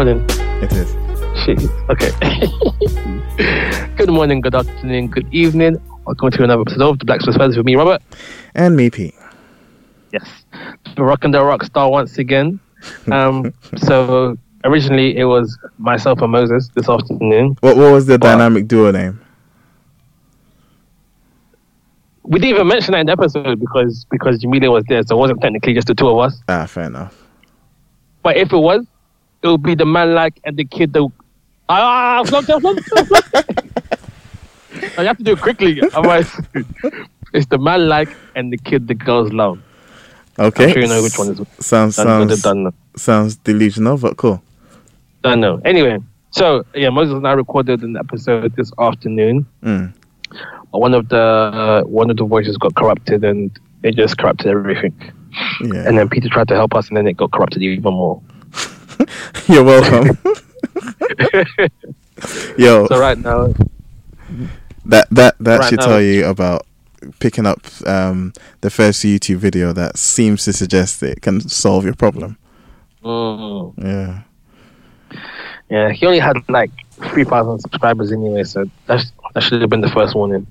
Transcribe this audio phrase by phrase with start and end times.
[0.00, 0.24] Go ahead.
[0.30, 0.62] It's recording.
[0.62, 0.96] It is.
[1.90, 2.10] Okay.
[3.96, 5.76] good morning, good afternoon, good evening.
[6.06, 8.00] Welcome to another episode of the Black Swiss Feathers with me, Robert.
[8.54, 9.14] And me, Pete.
[10.12, 10.44] Yes.
[10.96, 12.60] The Rock and the Rock Star once again.
[13.12, 17.56] Um, so originally it was myself and Moses this afternoon.
[17.60, 19.20] What What was the dynamic duo name?
[22.22, 25.18] We didn't even mention that in the episode because because Jamelia was there, so it
[25.18, 26.40] wasn't technically just the two of us.
[26.48, 27.26] Ah, fair enough.
[28.22, 28.86] But if it was,
[29.42, 31.10] it would be the man like and the kid that
[31.68, 33.26] ah flunk, flunk, flunk, flunk.
[34.96, 36.30] have to do it quickly, otherwise
[37.32, 39.60] it's the man like and the kid the girls love.
[40.38, 40.64] Okay.
[40.64, 44.42] I'm sure you know which one is Sounds sounds done, sounds delusional, but cool.
[45.22, 45.60] done now.
[45.64, 45.98] Anyway,
[46.30, 49.46] so yeah, Moses and I recorded an episode this afternoon.
[49.62, 49.92] Mm.
[50.70, 53.50] One of the uh, one of the voices got corrupted, and
[53.82, 54.94] it just corrupted everything.
[55.60, 55.86] Yeah.
[55.86, 58.22] And then Peter tried to help us, and then it got corrupted even more.
[59.48, 60.16] You're welcome.
[62.58, 63.52] Yo, So right now,
[64.84, 66.66] that that that right should now- tell you about
[67.18, 71.94] picking up um, the first YouTube video that seems to suggest it can solve your
[71.94, 72.36] problem.
[73.02, 74.22] mm, Yeah.
[75.70, 76.70] yeah, he only had like
[77.12, 80.46] three thousand subscribers anyway, so that's that should have been the first warning.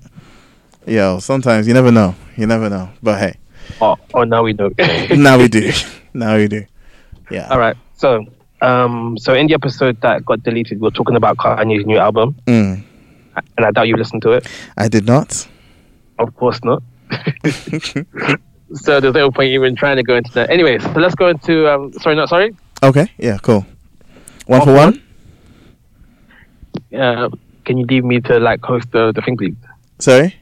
[0.86, 2.14] Yo, sometimes you never know.
[2.36, 2.88] You never know.
[3.02, 3.34] But hey,
[3.80, 4.70] Oh, oh, now we know.
[5.14, 5.70] now we do.
[6.14, 6.64] now we do.
[7.30, 7.46] Yeah.
[7.48, 7.76] All right.
[7.94, 8.24] So,
[8.62, 12.36] um, so in the episode that got deleted, we are talking about Kanye's new album,
[12.46, 12.82] Mm.
[13.56, 14.46] and I doubt you listened to it.
[14.76, 15.46] I did not.
[16.18, 16.82] Of course not.
[18.74, 20.50] so there's no point even trying to go into that.
[20.50, 21.68] Anyway, so let's go into.
[21.68, 22.54] Um, sorry, not sorry.
[22.82, 23.10] Okay.
[23.18, 23.38] Yeah.
[23.42, 23.64] Cool.
[24.46, 25.02] One One for one.
[26.98, 27.28] Uh,
[27.64, 29.54] can you leave me to like host the, the thing, please?
[29.98, 30.34] Sorry.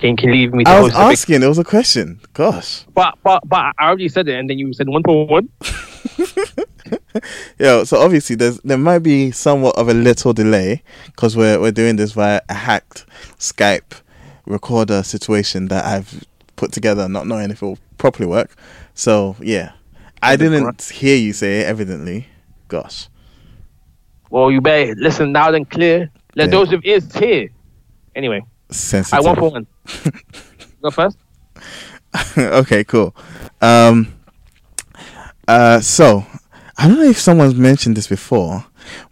[0.00, 1.12] Can, can you leave me to I was host the thing?
[1.12, 1.42] asking.
[1.42, 2.20] It was a question.
[2.32, 2.84] Gosh.
[2.94, 5.48] But but but I already said it, and then you said one for one.
[7.58, 7.84] Yeah.
[7.84, 11.96] So obviously, there's there might be somewhat of a little delay because we're we're doing
[11.96, 13.04] this via a hacked
[13.38, 14.00] Skype
[14.46, 16.24] recorder situation that I've
[16.56, 18.54] put together, not knowing if it will properly work.
[18.94, 19.72] So yeah,
[20.22, 21.66] I didn't hear you say it.
[21.66, 22.26] Evidently.
[22.68, 23.08] Gosh.
[24.30, 26.10] Well, you better listen loud and clear.
[26.34, 26.50] Let Yeah.
[26.50, 27.50] those with ears hear.
[28.14, 28.40] Anyway,
[28.70, 29.24] I Sensitive.
[29.24, 29.66] one for one.
[30.82, 31.18] go first.
[32.38, 33.14] okay, cool.
[33.60, 34.14] Um,
[35.46, 36.24] uh, so
[36.78, 38.64] I don't know if someone's mentioned this before,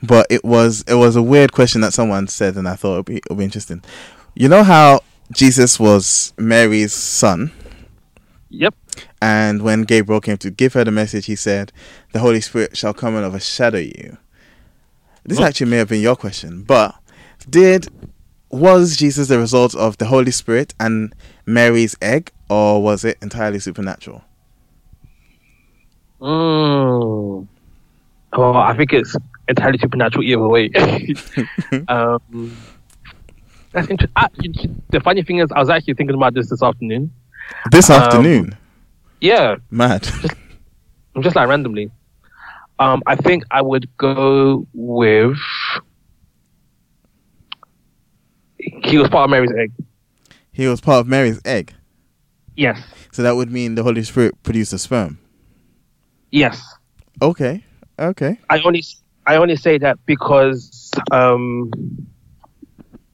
[0.03, 3.04] but it was it was a weird question that someone said, and I thought it'd
[3.06, 3.82] be it'd be interesting.
[4.34, 5.00] You know how
[5.32, 7.53] Jesus was Mary's son,
[8.49, 8.75] Yep.
[9.20, 11.72] and when Gabriel came to give her the message, he said,
[12.12, 14.16] "The Holy Spirit shall come and overshadow you."
[15.25, 15.44] This Oh.
[15.44, 16.94] actually may have been your question, but
[17.49, 17.88] did
[18.50, 21.15] was Jesus the result of the Holy Spirit and
[21.47, 24.25] Mary's egg, or was it entirely supernatural?
[26.20, 26.50] Mm.
[28.42, 29.14] Oh, I think it's
[29.48, 30.70] entirely supernatural either way.
[31.88, 32.56] um,
[33.72, 34.82] that's interesting.
[34.88, 37.12] The funny thing is, I was actually thinking about this this afternoon.
[37.70, 38.56] This Um, afternoon,
[39.20, 40.08] Yeah, mad.
[41.20, 41.90] just like randomly.
[42.78, 45.36] Um, I think I would go with.
[48.58, 49.72] He was part of Mary's egg.
[50.52, 51.72] he was part of Mary's egg,
[52.56, 52.78] Yes.
[53.12, 55.18] so that would mean the Holy Spirit produced a sperm.
[56.30, 56.62] Yes.
[57.22, 57.64] Okay,
[58.00, 58.38] okay.
[58.49, 58.83] I only
[59.27, 61.71] I only say that because um,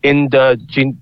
[0.03, 1.01] in the gene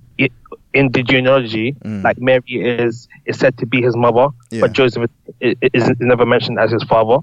[0.73, 2.03] in the genealogy, Mm.
[2.03, 4.63] like Mary is is said to be his mother, Yeah.
[4.63, 5.09] but Joseph
[5.41, 7.19] is, is never mentioned as his father.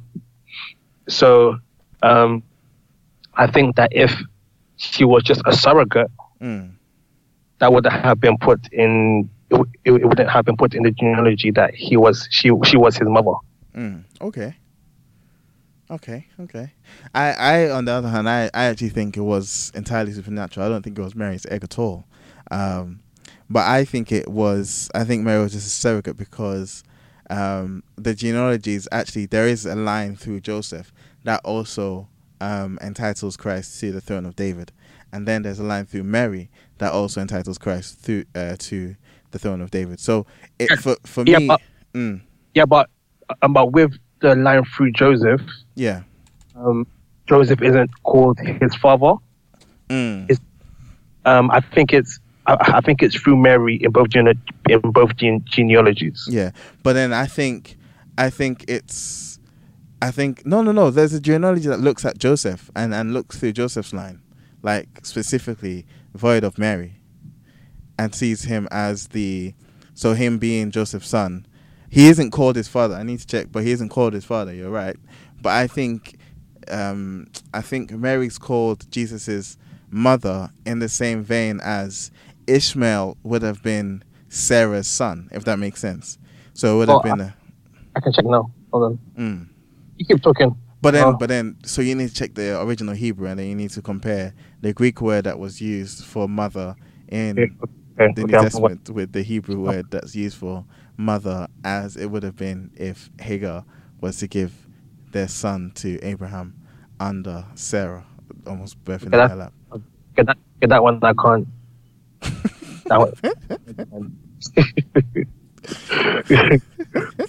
[1.10, 1.58] So,
[2.02, 2.44] um,
[3.36, 4.16] I think that if
[4.78, 6.12] she was just a surrogate,
[6.42, 6.72] Mm.
[7.60, 9.30] that would have been put in.
[9.52, 12.96] It, it wouldn't have been put in the genealogy that he was she she was
[12.98, 13.34] his mother.
[13.76, 14.04] Mm.
[14.22, 14.56] Okay.
[15.92, 16.72] Okay, okay.
[17.14, 20.66] I, I, on the other hand, I, I actually think it was entirely supernatural.
[20.66, 22.06] I don't think it was Mary's egg at all.
[22.50, 23.02] Um,
[23.50, 24.90] but I think it was.
[24.96, 26.84] I think Mary was just a surrogate because
[27.30, 30.94] um, the genealogies actually there is a line through Joseph
[31.26, 32.08] that also
[32.40, 34.72] um, entitles Christ to the throne of David,
[35.12, 38.96] and then there's a line through Mary that also entitles Christ through uh, to
[39.32, 40.00] the throne of David.
[40.00, 40.26] So
[40.58, 41.62] it, for for Yeah, me, but-
[41.94, 42.22] mm,
[42.56, 42.90] Yeah, but
[43.42, 45.42] um, but with the line through Joseph,
[45.76, 46.04] yeah.
[46.56, 46.86] um,
[47.28, 49.14] Joseph isn't called his father.
[49.90, 50.30] Mm.
[50.30, 50.40] It's-
[51.26, 54.28] Um, I think it's I, I think it's through Mary in both gene,
[54.68, 56.28] in both gene, genealogies.
[56.28, 56.50] Yeah,
[56.82, 57.78] but then I think,
[58.18, 59.38] I think it's,
[60.02, 60.90] I think no, no, no.
[60.90, 64.22] There's a genealogy that looks at Joseph and and looks through Joseph's line,
[64.64, 65.86] like specifically
[66.16, 66.96] void of Mary,
[68.00, 69.54] and sees him as the,
[69.94, 71.46] so him being Joseph's son,
[71.92, 72.96] he isn't called his father.
[72.96, 74.54] I need to check, but he isn't called his father.
[74.54, 74.96] You're right,
[75.42, 76.18] but I think
[76.70, 79.58] um, I think Mary's called Jesus's
[79.92, 82.12] mother in the same vein as
[82.48, 86.18] Ishmael would have been Sarah's son, if that makes sense.
[86.54, 87.36] So it would have Oh, been a.
[87.96, 88.52] I can check now.
[88.72, 89.00] Hold on.
[89.18, 89.50] Mm.
[89.98, 90.56] You keep talking.
[90.82, 91.14] But then, Oh.
[91.14, 93.82] but then, so you need to check the original Hebrew, and then you need to
[93.82, 96.76] compare the Greek word that was used for mother
[97.10, 97.52] in Okay.
[98.00, 98.14] Okay.
[98.16, 100.66] the New I'm- Testament with the Hebrew word that's used for
[101.02, 103.66] mother, as it would have been if Hagar
[104.00, 104.54] was to give
[105.12, 106.56] their son to Abraham
[107.00, 108.06] under Sarah,
[108.48, 109.54] almost birthing in that- her lap.
[110.16, 110.38] Get that.
[110.60, 111.00] Get that one.
[111.04, 111.48] I can't.
[112.86, 113.00] That
[113.90, 114.18] one.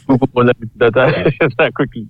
[0.06, 2.08] Google will let me do that, that quickly.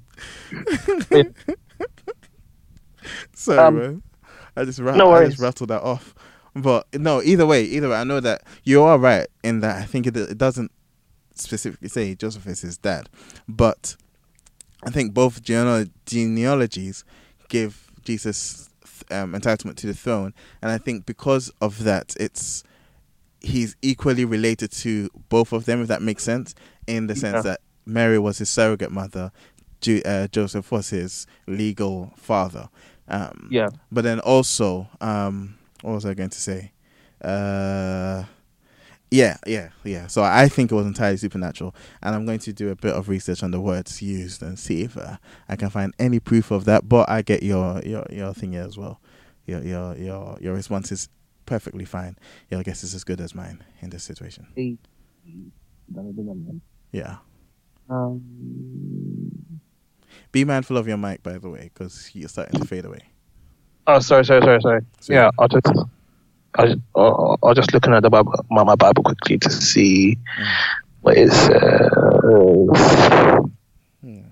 [3.35, 4.03] Sorry, Um, man.
[4.57, 6.15] I just ra- no I just rattled that off.
[6.55, 9.85] But no, either way, either way, I know that you are right in that I
[9.85, 10.71] think it, it doesn't
[11.43, 13.09] specifically say Joseph is his dad,
[13.49, 13.97] but
[14.85, 17.05] I think both geneal- genealogies
[17.49, 18.69] give Jesus
[19.11, 22.65] um, entitlement to the throne, and I think because of that, it's
[23.41, 26.55] he's equally related to both of them, if that makes sense,
[26.87, 27.43] in the sense Yeah.
[27.43, 29.33] that Mary was his surrogate mother,
[29.81, 32.69] Ju- uh, Joseph was his legal father.
[33.09, 33.71] Um, Yeah.
[33.91, 36.71] but then also, um, what was I going to say?
[37.21, 38.25] Uh,
[39.13, 40.07] yeah, yeah, yeah.
[40.09, 43.09] So I think it was entirely supernatural, and I'm going to do a bit of
[43.09, 45.19] research on the words used and see if uh,
[45.49, 46.89] I can find any proof of that.
[46.89, 49.01] But I get your your your thing here as well.
[49.47, 51.09] Your your your your response is
[51.47, 52.17] perfectly fine.
[52.51, 54.47] Your guess is as good as mine in this situation.
[56.93, 57.17] Yeah.
[57.91, 59.61] Um,
[60.31, 63.01] Be mindful of your mic, by the way, because you're starting to fade away.
[63.87, 64.81] oh, sorry, sorry, sorry, sorry.
[65.01, 65.67] So- Yeah, I'll just,
[66.57, 70.19] I'll, just- I'll, I'll just looking at the Bible, my, my Bible quickly to see
[70.39, 70.47] Mm.
[71.01, 71.53] what it says.
[74.03, 74.23] Yeah.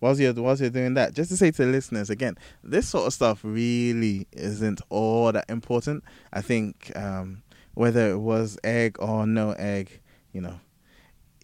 [0.00, 3.06] Whilst you're, whilst you're doing that, just to say to the listeners again, this sort
[3.06, 6.04] of stuff really isn't all that important.
[6.32, 7.42] I think um,
[7.74, 10.00] whether it was egg or no egg,
[10.32, 10.60] you know,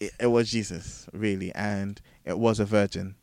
[0.00, 3.14] it, it was Jesus, really, and it was a virgin.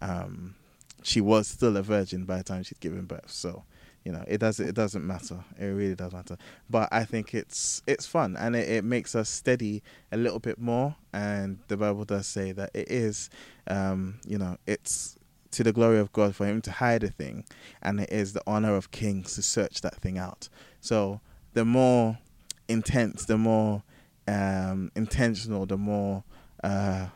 [0.00, 0.54] Um,
[1.02, 3.30] she was still a virgin by the time she'd given birth.
[3.30, 3.64] So,
[4.06, 5.44] you know, it doesn't it doesn't matter.
[5.58, 6.36] It really does matter.
[6.70, 9.82] But I think it's it's fun and it, it makes us steady
[10.12, 10.94] a little bit more.
[11.12, 13.30] And the Bible does say that it is,
[13.66, 15.18] um, you know, it's
[15.50, 17.46] to the glory of God for Him to hide a thing,
[17.82, 20.48] and it is the honor of kings to search that thing out.
[20.80, 21.20] So
[21.54, 22.18] the more
[22.68, 23.82] intense, the more
[24.28, 26.22] um, intentional, the more
[26.62, 27.06] uh,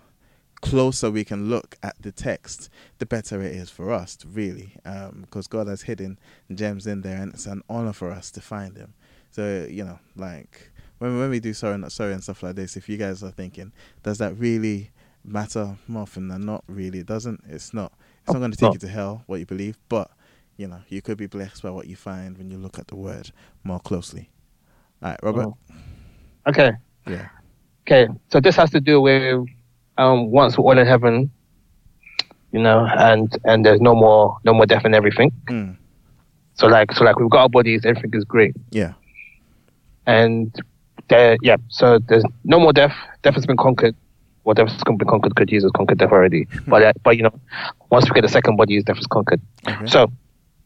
[0.62, 5.20] closer we can look at the text, the better it is for us, really, um,
[5.22, 6.18] because God has hidden
[6.54, 8.94] gems in there, and it's an honor for us to find them.
[9.30, 12.76] So you know, like when when we do sorry not sorry and stuff like this,
[12.76, 13.72] if you guys are thinking,
[14.02, 14.90] does that really
[15.24, 16.64] matter more often than not?
[16.68, 17.42] Really, it doesn't.
[17.48, 17.92] It's not.
[18.24, 18.74] It's not going to take No.
[18.74, 20.10] you to hell what you believe, but
[20.56, 22.96] you know, you could be blessed by what you find when you look at the
[22.96, 23.32] word
[23.64, 24.30] more closely.
[25.02, 25.48] All right, Robert.
[25.48, 25.58] Oh.
[26.48, 26.72] Okay,
[27.06, 27.28] Yeah.
[27.88, 28.08] okay.
[28.32, 29.46] So this has to do with
[30.00, 31.30] um, once we're all in heaven,
[32.52, 35.30] you know, and and there's no more no more death and everything.
[35.46, 35.76] Mm.
[36.54, 38.92] So like so like we've got our bodies, everything is great, Yeah.
[40.06, 40.52] and
[41.08, 41.56] there yeah.
[41.68, 42.94] So there's no more death.
[43.22, 43.94] Death has been conquered.
[44.44, 46.46] Well, death has been conquered because Jesus conquered death already.
[46.66, 47.38] but uh, but you know,
[47.90, 49.40] once we get the second body, death is conquered.
[49.68, 49.86] Okay.
[49.86, 50.10] So,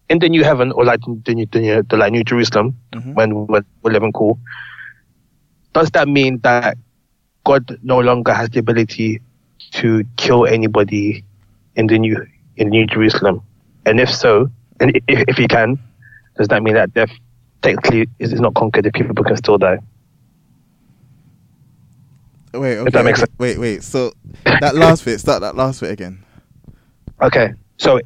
[0.09, 3.15] in the new heaven, or like the new, the, new, the like New Jerusalem, Mhm.
[3.15, 4.39] when we're, we're living cool,
[5.73, 6.77] does that mean that
[7.45, 9.21] God no longer has the ability
[9.73, 11.25] to kill anybody
[11.77, 13.43] in the new in New Jerusalem?
[13.87, 15.79] And if so, and if, if he can,
[16.37, 17.11] does that mean that death
[17.63, 19.79] technically is, is not conquered if people can still die?
[22.53, 22.79] Wait.
[22.79, 22.91] Okay.
[22.91, 23.33] that makes okay.
[23.39, 23.59] Wait.
[23.59, 23.83] Wait.
[23.83, 24.13] So
[24.45, 25.19] that last bit.
[25.21, 26.23] Start that last bit again.
[27.23, 28.01] Okay, so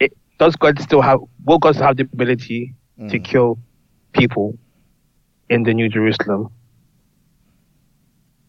[0.00, 1.20] it, does God still have?
[1.44, 2.74] Will God still have the ability
[3.08, 3.24] to Mm.
[3.24, 3.58] kill
[4.12, 4.58] people
[5.48, 6.50] in the New Jerusalem?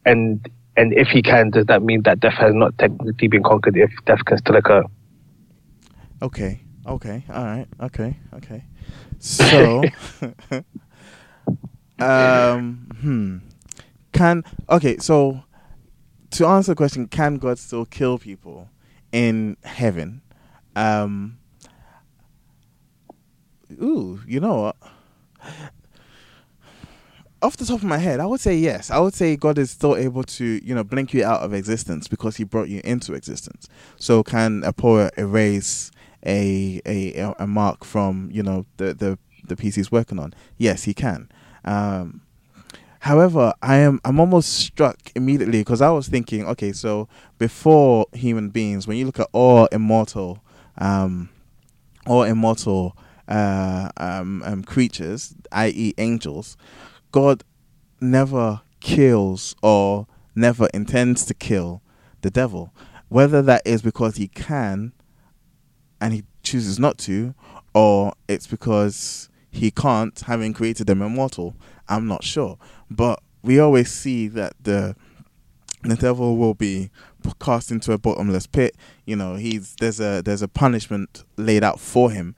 [0.06, 3.78] And and if he can, does that mean that death has not technically been conquered?
[3.78, 4.84] If death can still occur?
[6.22, 6.62] Okay.
[6.88, 7.24] Okay.
[7.32, 7.68] All right.
[7.82, 8.18] Okay.
[8.34, 8.64] Okay.
[9.20, 9.84] So,
[12.00, 13.38] um, hmm.
[14.14, 14.98] Can okay.
[14.98, 15.44] So,
[16.32, 18.70] to answer the question, can God still kill people
[19.12, 20.22] in heaven?
[20.76, 21.38] Um.
[23.82, 24.78] Ooh, you know what?
[27.42, 28.92] Off the top of my head, I would say yes.
[28.92, 32.08] I would say God is still able to, you know, blink you out of existence
[32.08, 33.68] because He brought you into existence.
[33.98, 35.92] So, can a poet erase
[36.26, 40.34] a a a mark from you know the the the piece he's working on?
[40.58, 41.30] Yes, he can.
[41.66, 42.22] Um,
[43.02, 47.08] However, I am I'm almost struck immediately because I was thinking, okay, so
[47.40, 50.44] before human beings, when you look at all immortal,
[50.78, 51.30] um,
[52.06, 52.96] all immortal
[53.28, 56.58] uh, um, um, creatures, i.e., angels,
[57.12, 57.44] God
[58.00, 61.82] never kills or never intends to kill
[62.22, 62.74] the devil.
[63.10, 64.94] Whether that is because he can
[66.00, 67.36] and he chooses not to,
[67.74, 71.56] or it's because he can't, having created them immortal,
[71.88, 72.58] I'm not sure.
[72.90, 74.96] But we always see that the
[75.84, 76.92] the devil will be
[77.40, 78.78] cast into a bottomless pit.
[79.06, 82.36] You know, he's there's a there's a punishment laid out for him,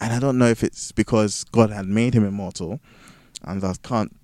[0.00, 2.80] and I don't know if it's because God had made him immortal,
[3.42, 4.14] and thus can't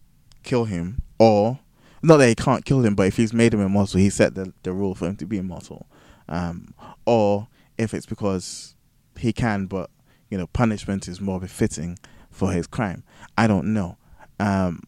[0.42, 1.58] kill him, or
[2.02, 4.52] not that he can't kill him, but if he's made him immortal, he set the
[4.62, 5.86] the rule for him to be immortal,
[6.28, 6.74] um,
[7.06, 8.74] or if it's because
[9.18, 9.90] he can, but
[10.30, 11.98] you know, punishment is more befitting
[12.30, 13.04] for his crime.
[13.38, 13.96] I don't know.
[14.40, 14.82] Um,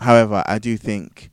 [0.00, 1.30] however, I do think,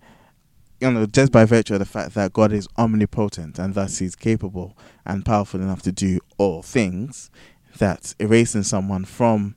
[0.80, 4.16] you know, just by virtue of the fact that God is omnipotent and thus He's
[4.16, 7.32] capable and powerful enough to do all things,
[7.78, 9.56] that erasing someone from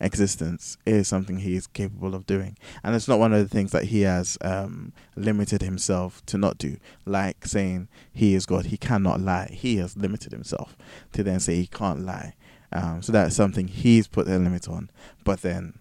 [0.00, 2.56] existence is something he is capable of doing.
[2.82, 6.58] And it's not one of the things that he has um, limited himself to not
[6.58, 9.48] do, like saying he is God, he cannot lie.
[9.52, 10.76] He has limited himself
[11.12, 12.34] to then say he can't lie.
[12.72, 14.90] Um, so that's something he's put a limit on.
[15.22, 15.78] But then,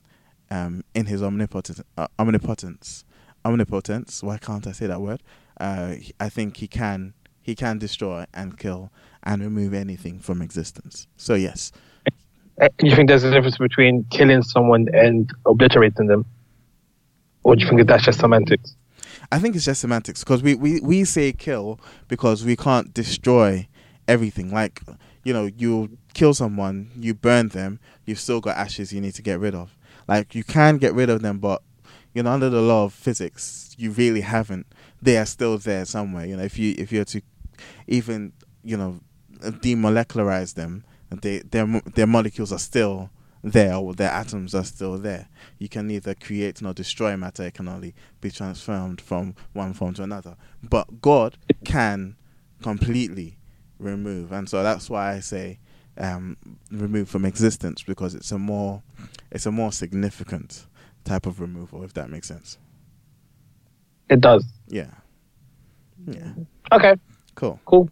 [0.51, 3.03] um, in his omnipotence, uh, omnipotence,
[3.43, 4.21] omnipotence.
[4.21, 5.23] Why can't I say that word?
[5.59, 8.91] Uh, I think he can he can destroy and kill
[9.23, 11.07] and remove anything from existence.
[11.17, 11.71] So yes,
[12.61, 16.25] Uh, You think there's a difference between killing someone and obliterating them,
[17.43, 18.75] or do you think that's just semantics?
[19.31, 23.67] I think it's just semantics because we, we, we say kill because we can't destroy
[24.07, 24.51] everything.
[24.51, 24.81] Like,
[25.23, 29.21] you know, you kill someone, you burn them, you've still got ashes you need to
[29.23, 29.75] get rid of.
[30.07, 31.63] Like, you can get rid of them, but,
[32.13, 34.67] you know, under the law of physics, you really haven't.
[35.01, 36.25] They are still there somewhere.
[36.25, 37.21] You know, if you if you're to
[37.87, 38.33] even,
[38.63, 38.99] you know,
[39.39, 40.83] demolecularize them,
[41.21, 41.65] they their
[41.95, 43.09] their molecules are still
[43.43, 45.27] there or their atoms are still there.
[45.59, 47.43] You can neither create nor destroy matter.
[47.43, 50.35] It can only be transformed from one form to another.
[50.63, 52.15] But God can
[52.61, 53.37] completely
[53.79, 55.59] remove, and so that's why I say
[55.97, 56.37] um,
[56.71, 58.81] remove from existence because it's a more
[59.31, 60.65] it's a more significant
[61.03, 62.57] type of removal, if that makes sense.
[64.09, 64.45] It does.
[64.67, 64.91] Yeah.
[66.07, 66.33] Yeah.
[66.71, 66.95] Okay,
[67.35, 67.59] Cool.
[67.65, 67.89] cool.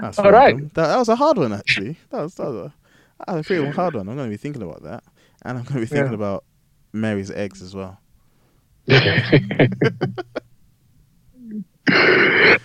[0.00, 0.56] That's All right.
[0.74, 1.96] That, that was a hard one, actually.
[2.10, 2.72] That was, that was a,
[3.26, 4.08] that was a pretty hard one.
[4.08, 5.04] I'm going to be thinking about that.
[5.42, 6.14] And I'm going to be thinking Yeah.
[6.16, 6.44] about
[6.92, 7.98] Mary's eggs as well.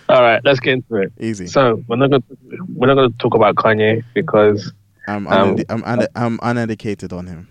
[0.08, 1.12] All right, let's get into it.
[1.18, 1.46] Easy.
[1.48, 2.36] So we're not going to,
[2.74, 4.72] we're not going to talk about Kanye because
[5.08, 7.48] I'm, um, I'm, un- I'm uneducated on him.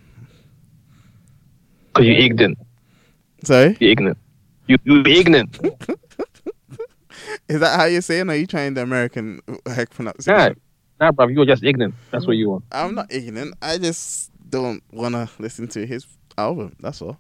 [1.94, 2.58] cause you're ignorant.
[3.44, 3.76] Sorry?
[3.80, 4.18] You're ignorant.
[4.68, 5.60] You you ignorant.
[7.48, 8.30] Is that how you're saying?
[8.30, 10.62] Or are you trying the American heck nah, pronunciation?
[11.00, 11.28] nah, bro.
[11.28, 11.96] You're just ignorant.
[12.12, 12.62] That's what you are.
[12.72, 13.56] I'm not ignorant.
[13.62, 16.06] I just don't want to listen to his
[16.38, 16.76] album.
[16.80, 17.18] That's all.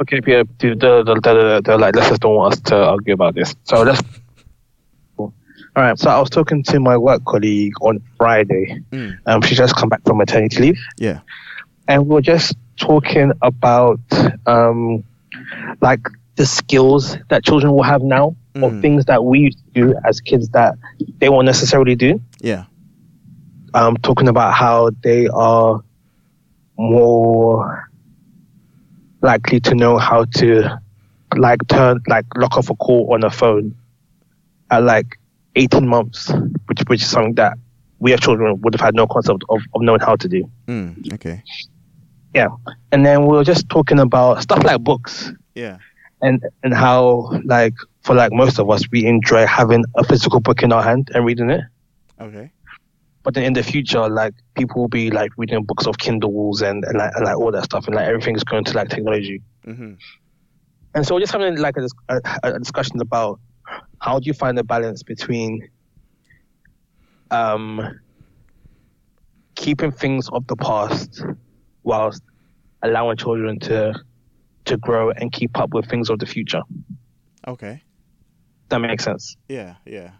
[0.00, 0.44] Okay, Pierre.
[0.58, 3.54] The the the, the, the like, let's just don't want us to argue about this.
[3.64, 4.02] So let's.
[5.18, 5.98] All right.
[5.98, 8.82] So I was talking to my work colleague on Friday.
[8.90, 9.18] Mm.
[9.26, 10.78] Um, she just come back from maternity leave.
[10.98, 11.20] Yeah.
[11.86, 14.00] and we were just talking about
[14.46, 15.04] um,
[15.80, 16.00] like
[16.36, 18.80] the skills that children will have now or Mm.
[18.82, 20.74] things that we used to do as kids that
[21.18, 22.20] they won't necessarily do.
[22.40, 22.64] Yeah.
[23.74, 25.80] Um, talking about how they are
[26.76, 27.88] more
[29.22, 30.64] likely to know how to
[31.36, 33.74] like turn like lock off a call on a phone
[34.70, 35.18] at like
[35.56, 36.32] 18 months,
[36.66, 37.56] which which is something that
[37.98, 40.50] we as children would have had no concept of, of knowing how to do.
[40.66, 41.12] Mm.
[41.14, 41.42] Okay.
[42.34, 42.48] Yeah.
[42.92, 45.78] And then we were just talking about stuff like books Yeah.
[46.22, 50.62] and and how like for like most of us we enjoy having a physical book
[50.62, 51.62] in our hand and reading it.
[52.20, 52.50] Okay.
[53.22, 56.84] But then in the future, like people will be like reading books of Kindles and,
[56.84, 59.42] and like and like all that stuff and like everything's going to like technology.
[59.66, 59.94] Mm-hmm.
[60.94, 62.20] And so we're just having like a, a,
[62.54, 63.38] a discussion about
[64.00, 65.68] how do you find the balance between
[67.30, 68.00] um
[69.54, 71.22] keeping things of the past
[71.82, 72.22] whilst
[72.82, 73.94] allowing children to
[74.64, 76.62] to grow and keep up with things of the future.
[77.46, 77.82] Okay.
[78.70, 79.36] That makes sense.
[79.48, 79.74] Yeah.
[79.84, 80.12] Yeah.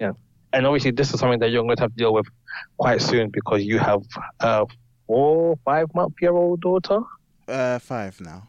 [0.00, 0.12] Yeah.
[0.52, 2.26] And obviously, this is something that you're going to have to deal with
[2.78, 4.02] quite soon because you have
[4.40, 4.66] a
[5.06, 7.00] four, five month year old daughter.
[7.46, 8.48] Uh, five now.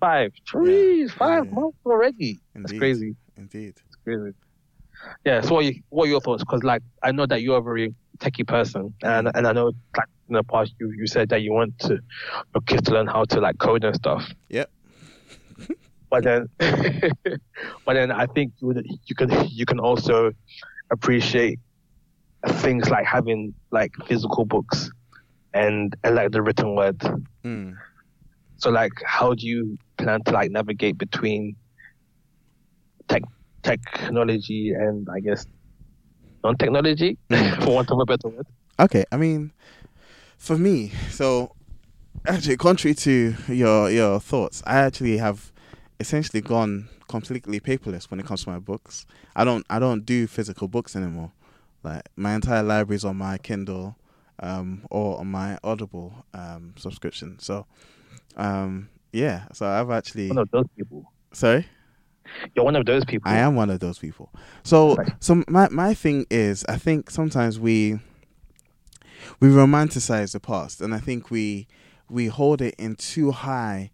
[0.00, 1.50] Five, jeez, Yeah, five yeah.
[1.52, 2.40] months already.
[2.54, 3.16] That's crazy.
[3.36, 3.74] Indeed.
[3.86, 4.34] It's crazy.
[5.24, 5.40] Yeah.
[5.40, 6.42] So, what, you, what are your thoughts?
[6.44, 10.06] Because, like, I know that you're a very techie person, and and I know, like,
[10.28, 11.98] in the past, you you said that you want to
[12.54, 14.24] your kids to learn how to like code and stuff.
[14.50, 14.70] Yep.
[16.10, 20.32] But then, but then I think you would- you can you can also
[20.90, 21.58] appreciate
[22.46, 24.90] things like having like physical books
[25.54, 26.98] and and like the written word.
[27.44, 27.74] Mm.
[28.56, 31.56] So like, how do you plan to like navigate between
[33.08, 33.22] tech
[33.62, 35.46] technology and I guess
[36.44, 37.18] non-technology,
[37.60, 38.46] for want of a better word?
[38.80, 39.52] Okay, I mean,
[40.38, 41.54] for me, so
[42.26, 45.52] actually, contrary to your your thoughts, I actually have
[46.00, 49.06] essentially gone completely paperless when it comes to my books.
[49.34, 51.32] I don't I don't do physical books anymore.
[51.82, 53.96] Like my entire library is on my Kindle
[54.40, 57.38] um, or on my Audible um, subscription.
[57.38, 57.66] So
[58.36, 61.12] um, yeah, so I've actually One of those people.
[61.32, 61.66] sorry.
[62.54, 63.30] You're one of those people.
[63.30, 64.30] I am one of those people.
[64.62, 68.00] So so my my thing is I think sometimes we
[69.40, 71.66] we romanticize the past and I think we
[72.10, 73.90] we hold it in too high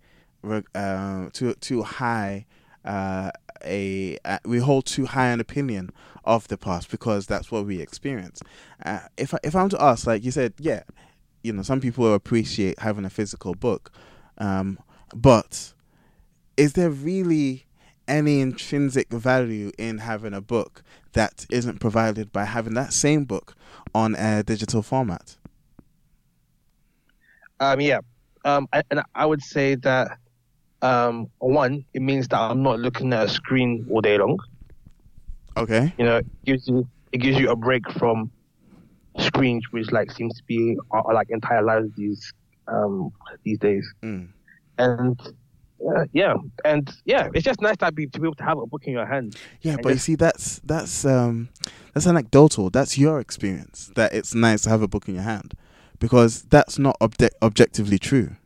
[0.75, 2.47] uh, too too high
[2.85, 3.31] uh,
[3.65, 5.91] a uh, we hold too high an opinion
[6.25, 8.41] of the past because that's what we experience.
[8.85, 10.83] Uh, if I, if I'm to ask, like you said, yeah,
[11.43, 13.91] you know, some people appreciate having a physical book,
[14.39, 14.79] um,
[15.15, 15.73] but
[16.57, 17.67] is there really
[18.07, 20.83] any intrinsic value in having a book
[21.13, 23.55] that isn't provided by having that same book
[23.95, 25.37] on a digital format?
[27.61, 28.01] Um, yeah.
[28.45, 30.19] Um, I- and I would say that
[30.85, 34.39] um, one, it means that I'm not looking at a screen all day long.
[35.57, 35.93] Okay.
[35.99, 38.31] You know, it gives you it gives you a break from
[39.19, 42.33] screens, which like seems to be our, our, like entire lives these
[42.69, 43.11] um
[43.45, 43.87] these days.
[44.03, 44.29] Mm.
[44.79, 45.19] And
[45.89, 48.67] uh, yeah, and yeah, it's just nice to be to be able to have a
[48.67, 49.37] book in your hand.
[49.63, 51.49] Yeah, but you see, that's that's um
[51.95, 52.69] that's anecdotal.
[52.69, 53.91] That's your experience.
[53.95, 55.55] That it's nice to have a book in your hand,
[55.99, 58.37] because that's not object- objectively true.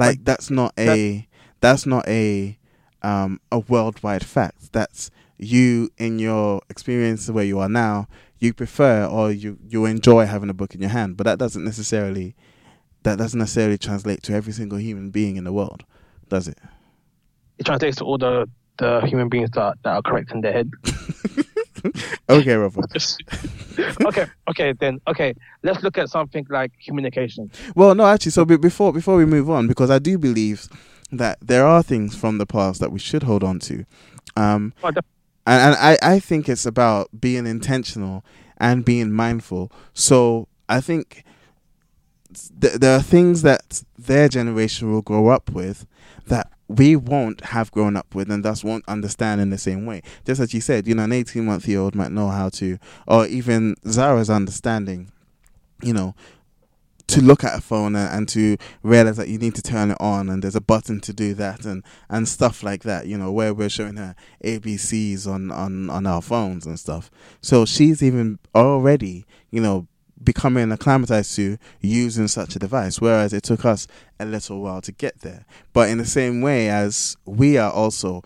[0.00, 1.28] Like that's not a
[1.60, 2.58] that's not a
[3.02, 4.72] um a worldwide fact.
[4.72, 8.08] That's you in your experience where you are now.
[8.38, 11.64] You prefer or you you enjoy having a book in your hand, but that doesn't
[11.64, 12.34] necessarily
[13.02, 15.84] that doesn't necessarily translate to every single human being in the world,
[16.28, 16.58] does it?
[17.58, 20.70] It translates to all the the human beings that that are correct in their head.
[22.28, 22.90] okay, Robert.
[24.06, 25.34] okay, okay, then okay.
[25.62, 27.50] Let's look at something like communication.
[27.74, 28.32] Well, no, actually.
[28.32, 30.68] So be- before before we move on, because I do believe
[31.12, 33.84] that there are things from the past that we should hold on to,
[34.36, 34.98] um, Oh, and,
[35.46, 38.24] and I I think it's about being intentional
[38.58, 39.72] and being mindful.
[39.94, 41.24] So I think
[42.60, 45.86] th- there are things that their generation will grow up with
[46.26, 50.02] that we won't have grown up with and thus won't understand in the same way.
[50.24, 52.78] Just as you said, you know, an 18 month year old might know how to,
[53.08, 55.10] or even Zara's understanding,
[55.82, 56.14] you know,
[57.08, 59.96] to look at a phone and, and to realize that you need to turn it
[59.98, 63.32] on and there's a button to do that and, and stuff like that, you know,
[63.32, 67.10] where we're showing her ABCs on, on, on our phones and stuff.
[67.42, 69.88] So she's even already, you know,
[70.22, 73.86] becoming acclimatized to using such a device, whereas it took us
[74.18, 75.44] a little while to get there.
[75.72, 78.22] But in the same way as we are also,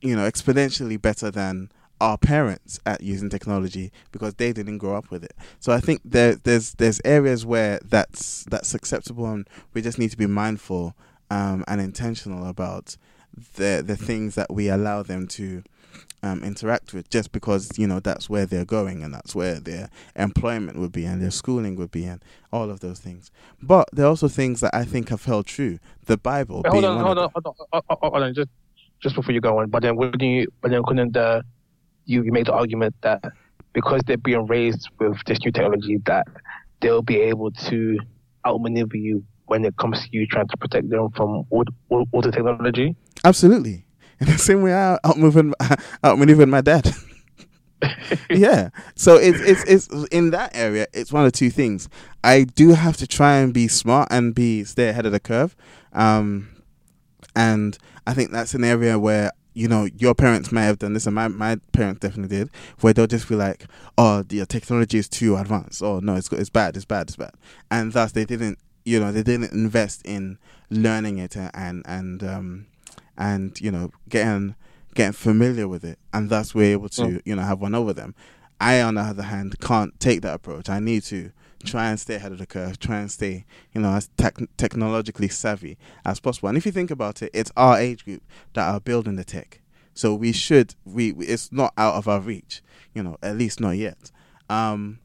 [0.00, 5.10] you know, exponentially better than our parents at using technology because they didn't grow up
[5.10, 5.34] with it.
[5.58, 10.10] So I think there there's there's areas where that's that's acceptable and we just need
[10.10, 10.94] to be mindful
[11.30, 12.96] um, and intentional about
[13.56, 15.62] the the things that we allow them to
[16.22, 19.90] um, interact with just because you know that's where they're going and that's where their
[20.16, 23.30] employment would be and their schooling would be and all of those things.
[23.62, 25.78] But there are also things that I think have held true.
[26.06, 26.62] The Bible.
[26.66, 28.50] Hold being on, hold on, hold on, hold on, hold on, just
[29.00, 29.70] just before you go on.
[29.70, 30.48] But then wouldn't you?
[30.60, 31.44] But then couldn't the
[32.04, 33.22] you you make the argument that
[33.72, 36.26] because they're being raised with this new technology that
[36.80, 37.98] they'll be able to
[38.46, 42.20] outmaneuver you when it comes to you trying to protect them from all, all, all
[42.20, 42.94] the technology.
[43.24, 43.84] Absolutely.
[44.20, 45.54] In the same way I outmaneuvered,
[46.04, 46.92] outmaneuvered my dad.
[48.30, 48.70] yeah.
[48.94, 50.86] So it's, it's it's in that area.
[50.92, 51.88] It's one of two things.
[52.24, 55.54] I do have to try and be smart and be stay ahead of the curve,
[55.92, 56.48] um,
[57.36, 61.06] and I think that's an area where you know your parents may have done this,
[61.06, 62.50] and my my parents definitely did,
[62.80, 65.82] where they'll just be like, "Oh, the technology is too advanced.
[65.82, 66.76] Oh no, it's it's bad.
[66.76, 67.08] It's bad.
[67.08, 67.34] It's bad,"
[67.70, 70.38] and thus they didn't you know they didn't invest in
[70.70, 72.66] learning it and and um
[73.18, 74.54] and you know getting
[74.94, 75.98] getting familiar with it.
[76.14, 78.14] And thus we're able to you know have one over them.
[78.60, 80.70] I on the other hand can't take that approach.
[80.70, 81.30] I need to
[81.64, 85.26] try and stay ahead of the curve try and stay you know as tech technologically
[85.28, 86.48] savvy as possible.
[86.48, 88.22] And if you think about it it's our age group
[88.54, 89.60] that are building the tech.
[89.92, 92.62] So we should we we- it's not out of our reach
[92.94, 94.12] you know at least not yet.
[94.48, 95.00] Um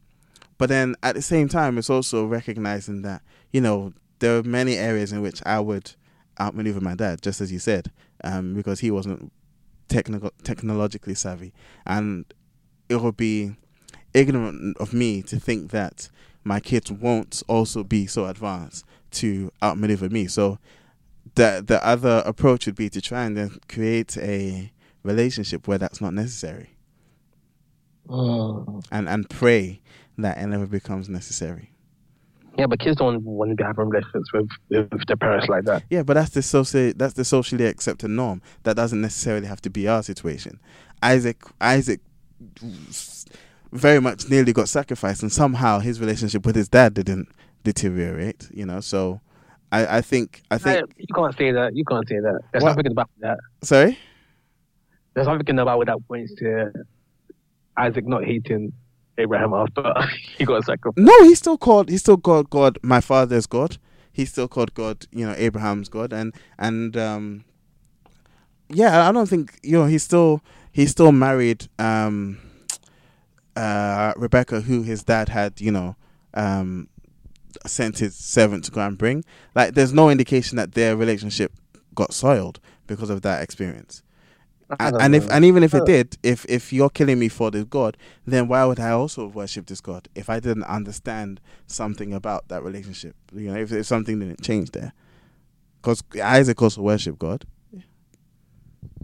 [0.60, 4.76] but then at the same time it's also recognizing that you know there are many
[4.76, 5.94] areas in which i would
[6.40, 7.92] outmaneuver my dad, just as you said,
[8.24, 9.32] um, because he wasn't
[9.88, 11.54] technical technologically savvy,
[11.86, 12.26] and
[12.90, 13.56] it would be
[14.14, 16.10] ignorant of me to think that
[16.44, 20.28] my kids won't also be so advanced to outmaneuver me.
[20.28, 20.60] So
[21.36, 24.72] the the other approach would be to try and then create a
[25.04, 26.70] relationship where that's not necessary,
[28.08, 28.86] Mm.
[28.92, 29.82] and and pray
[30.18, 31.73] that it never becomes necessary.
[32.58, 35.84] Yeah, but kids don't want to be having relationships with, with their parents like that.
[35.90, 38.42] Yeah, but that's the soci- that's the socially accepted norm.
[38.64, 40.60] That doesn't necessarily have to be our situation.
[41.02, 42.00] Isaac Isaac
[43.72, 47.28] very much nearly got sacrificed, and somehow his relationship with his dad didn't
[47.64, 48.48] deteriorate.
[48.54, 49.22] You know, so
[49.72, 51.76] I I think I think you can't say that.
[51.76, 52.42] You can't say that.
[52.52, 52.76] There's What?
[52.76, 53.40] something about that.
[53.64, 53.98] sorry.
[55.16, 56.72] There's something about what that points to
[57.78, 58.74] Isaac not hating
[59.18, 59.94] Abraham after
[60.38, 60.98] he got sacrificed.
[61.06, 63.78] No, he still called he still called God my father's God.
[64.12, 67.46] He still called God, you know, Abraham's God and and um
[68.70, 72.40] yeah, I don't think you know, he's still he still married um
[73.56, 75.96] uh Rebecca who his dad had, you know,
[76.34, 76.88] um
[77.66, 79.24] sent his servant to go and bring.
[79.56, 81.52] Like there's no indication that their relationship
[81.96, 84.02] got soiled because of that experience.
[84.80, 85.86] And, and if and even if it Uh.
[85.86, 89.66] did, if if you're killing me for this God, then why would I also worship
[89.68, 93.16] this God if I didn't understand something about that relationship?
[93.34, 94.94] You know, if, if something didn't change there,
[95.82, 97.46] because Isaac also worship God.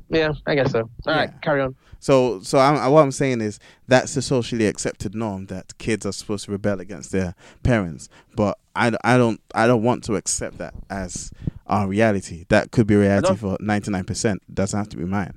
[0.10, 0.79] yeah, I guess so.
[0.82, 1.39] All right, Yeah.
[1.41, 1.75] carry on.
[1.99, 6.13] So so I'm, what I'm saying is that's the socially accepted norm that kids are
[6.13, 8.08] supposed to rebel against their parents.
[8.36, 11.32] But I, I don't I don't want to accept that as
[11.67, 12.45] our reality.
[12.49, 14.03] That could be reality for 99.
[14.05, 15.34] percent Doesn't have to be mine.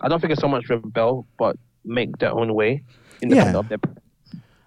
[0.00, 2.82] I don't think it's so much rebel, but make their own way
[3.22, 3.58] independent Yeah.
[3.60, 3.78] of their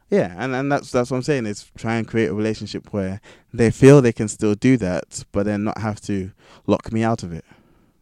[0.10, 3.22] Yeah, and, and that's that's what I'm saying is try and create a relationship where
[3.54, 6.32] they feel they can still do that, but then not have to
[6.68, 7.46] lock me out of it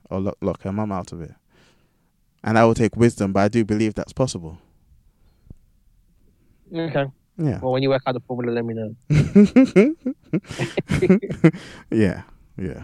[0.10, 1.34] or lock lock her mum out of it.
[2.44, 4.58] And that will take wisdom, but I do believe that's possible.
[6.74, 7.06] Okay.
[7.38, 7.60] Yeah.
[7.60, 8.96] Well, when you work out the formula, let me know.
[11.92, 12.24] yeah.
[12.58, 12.84] Yeah.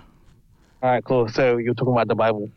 [0.82, 1.28] All right, cool.
[1.30, 2.50] So you're talking about the Bible.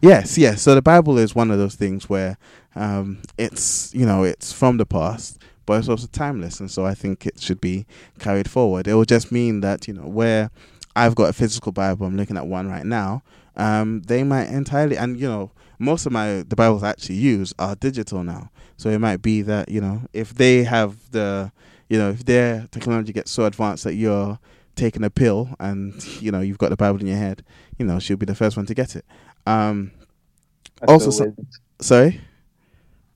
[0.00, 0.62] Yes, yes.
[0.62, 2.38] So the Bible is one of those things where
[2.74, 6.94] um, it's you know it's from the past, but it's also timeless, and so I
[6.94, 7.86] think it should be
[8.18, 8.88] carried forward.
[8.88, 10.50] It will just mean that you know where
[10.96, 13.22] I've got a physical Bible, I'm looking at one right now.
[13.56, 17.52] Um, they might entirely, and you know, most of my the Bibles I actually use
[17.58, 18.50] are digital now.
[18.76, 21.52] So it might be that you know if they have the
[21.88, 24.38] you know if their technology gets so advanced that you're
[24.74, 27.44] taking a pill and you know you've got the Bible in your head,
[27.78, 29.04] you know she'll be the first one to get it.
[29.46, 29.92] Um,
[30.80, 31.34] That's Also so so-
[31.80, 32.20] sorry.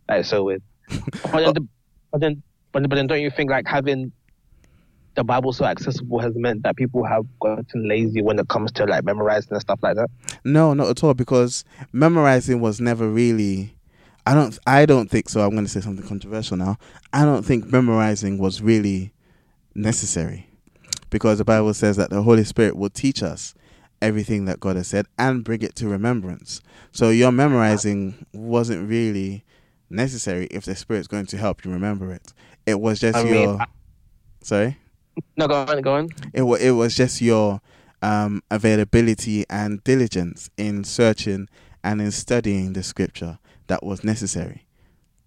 [0.09, 0.63] That is so weird.
[0.89, 1.69] but, then, the-
[2.13, 4.13] but then, but then, but then, don't you think like having
[5.15, 8.85] the Bible so accessible has meant that people have gotten lazy when it comes to
[8.85, 10.09] like memorizing and stuff like that?
[10.45, 11.15] No, not at all.
[11.15, 13.75] Because memorizing was never really.
[14.27, 14.59] I don't.
[14.67, 15.41] I don't think so.
[15.41, 16.77] I'm going to say something controversial now.
[17.13, 19.13] I don't think memorizing was really
[19.75, 20.47] necessary,
[21.11, 23.55] because the Bible says that the Holy Spirit will teach us
[24.03, 26.61] everything that God has said and bring it to remembrance.
[26.93, 29.45] So your memorizing wasn't really
[29.91, 32.33] necessary if the Spirit's going to help you remember it.
[32.67, 33.61] It was just I mean, your.
[33.61, 33.67] I-
[34.43, 34.79] sorry.
[35.37, 36.09] No, go on, go on.
[36.35, 37.61] it wa- it was just your
[38.03, 41.49] um, availability and diligence in searching
[41.83, 44.67] and in studying the scripture that was necessary.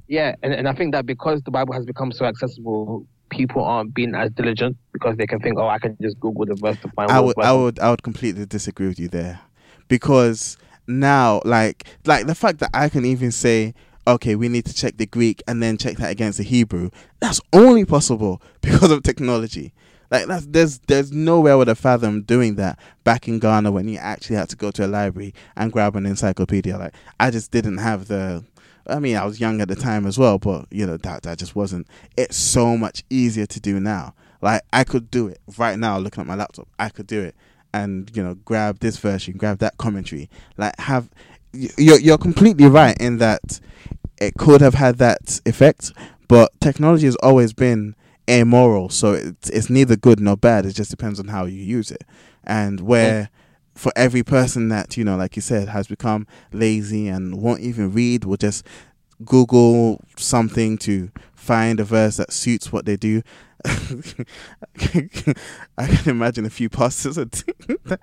[0.08, 3.94] Yeah, and, and I think that because the Bible has become so accessible, people aren't
[3.94, 6.90] being as diligent because they can think, oh, I can just Google the verse to
[6.90, 7.12] find.
[7.12, 9.40] I would I would I would completely disagree with you there
[9.88, 13.76] because now like like the fact that I can even say
[14.08, 16.90] okay we need to check the Greek and then check that against the Hebrew
[17.20, 19.74] that's only possible because of technology.
[20.12, 23.98] Like that's there's there's nowhere would have fathomed doing that back in Ghana when you
[23.98, 26.78] actually had to go to a library and grab an encyclopedia.
[26.78, 28.44] Like I just didn't have the
[28.90, 31.38] I mean I was young at the time as well, but you know that that
[31.38, 34.14] just wasn't it's so much easier to do now.
[34.42, 36.68] Like I could do it right now looking at my laptop.
[36.78, 37.36] I could do it
[37.74, 40.30] and you know grab this version, grab that commentary.
[40.58, 41.10] Like have
[41.54, 43.60] you're you're completely right in that
[44.20, 45.92] it could have had that effect,
[46.28, 47.96] but technology has always been
[48.30, 50.66] amoral, so it's it's neither good nor bad.
[50.66, 52.04] It just depends on how you use it,
[52.44, 53.30] and where.
[53.80, 57.94] For every person that you know, like you said, has become lazy and won't even
[57.94, 58.66] read, will just
[59.24, 63.22] Google something to find a verse that suits what they do.
[63.66, 63.78] I
[65.88, 68.02] can imagine a few pastors are doing that.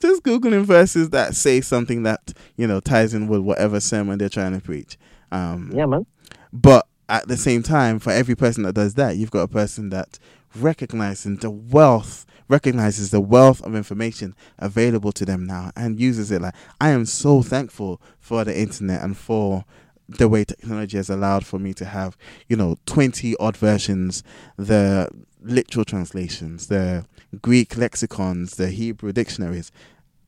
[0.00, 4.28] Just googling verses that say something that you know ties in with whatever sermon they're
[4.28, 4.96] trying to preach.
[5.30, 6.06] Um, Yeah, man.
[6.52, 9.90] but at the same time, for every person that does that, you've got a person
[9.90, 10.18] that
[10.56, 16.42] recognizing the wealth, recognizes the wealth of information available to them now and uses it
[16.42, 19.64] like I am so thankful for the internet and for
[20.08, 22.16] the way technology has allowed for me to have,
[22.48, 24.22] you know, 20 odd versions,
[24.56, 25.08] the
[25.40, 27.04] literal translations, the
[27.40, 29.72] Greek lexicons, the Hebrew dictionaries,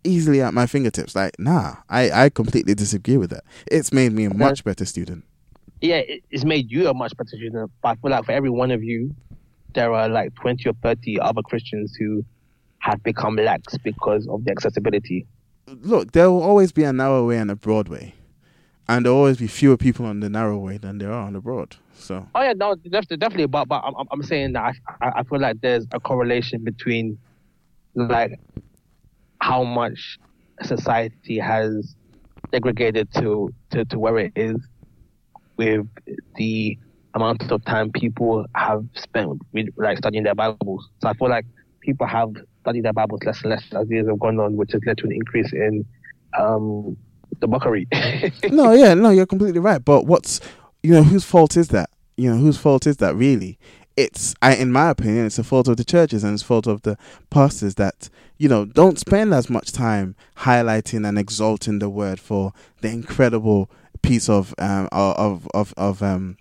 [0.04, 1.14] easily at my fingertips.
[1.14, 3.44] Like, nah, I, I completely disagree with that.
[3.66, 5.24] It's made me a much better student.
[5.80, 7.70] Yeah, it's made you a much better student.
[7.82, 9.14] But I feel like for every one of you,
[9.74, 12.24] there are like 20 or 30 other Christians who
[12.78, 15.26] have become lax because of the accessibility.
[15.66, 18.14] Look, there will always be a narrow way and a broad way.
[18.86, 21.32] And there will always be fewer people on the narrow way than there are on
[21.32, 21.76] the broad.
[21.94, 23.46] So, Oh yeah, no, definitely, definitely.
[23.46, 27.18] But but I'm, I'm- saying that I, I I feel like there's a correlation between
[27.94, 28.38] like
[29.40, 30.18] how much
[30.62, 31.94] society has
[32.52, 34.56] degraded to, to, to where it is
[35.56, 35.86] with
[36.36, 36.78] the
[37.14, 40.88] amount of time people have spent with, like studying their Bibles.
[41.00, 41.46] So I feel like
[41.80, 44.82] people have studied their Bibles less and less as years have gone on, which has
[44.86, 45.84] led to an increase in
[46.38, 46.96] um,
[47.40, 47.86] the mockery.
[48.50, 49.84] no, yeah, no, you're completely right.
[49.84, 50.40] But what's,
[50.82, 51.90] you know, whose fault is that?
[52.16, 53.58] You know, whose fault is that really?
[53.96, 56.66] It's, I, in my opinion, it's the fault of the churches and it's the fault
[56.66, 56.98] of the
[57.30, 62.52] pastors that, you know, don't spend as much time highlighting and exalting the word for
[62.80, 63.70] the incredible
[64.02, 66.36] piece of, um, of, of, of, um,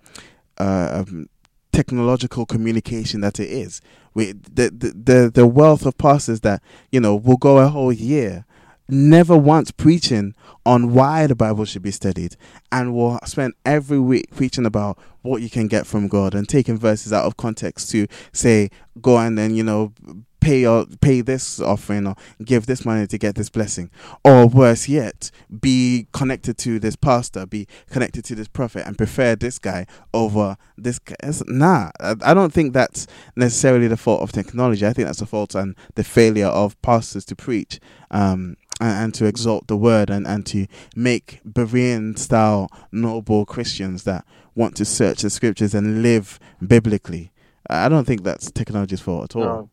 [0.58, 1.28] uh, um,
[1.72, 3.80] technological communication that it is.
[4.14, 7.92] We, the, the, the, the wealth of passes that, you know, will go a whole
[7.92, 8.46] year
[8.88, 10.34] never once preaching
[10.66, 12.36] on why the Bible should be studied
[12.72, 16.78] and will spend every week preaching about what you can get from God and taking
[16.78, 18.70] verses out of context to say,
[19.00, 19.92] go and then, you know,
[20.40, 23.90] pay your pay this offering or give this money to get this blessing.
[24.22, 29.34] Or worse yet, be connected to this pastor, be connected to this prophet and prefer
[29.36, 31.14] this guy over this guy.
[31.22, 34.86] It's- Nah, I I don't think that's necessarily the fault of technology.
[34.86, 37.80] I think that's the fault and the failure of pastors to preach.
[38.10, 44.04] Um, and, and to exalt the word and, and to make Berean style noble Christians
[44.04, 47.32] that want to search the scriptures and live biblically.
[47.68, 49.44] I don't think that's technology's fault at all.
[49.44, 49.70] No.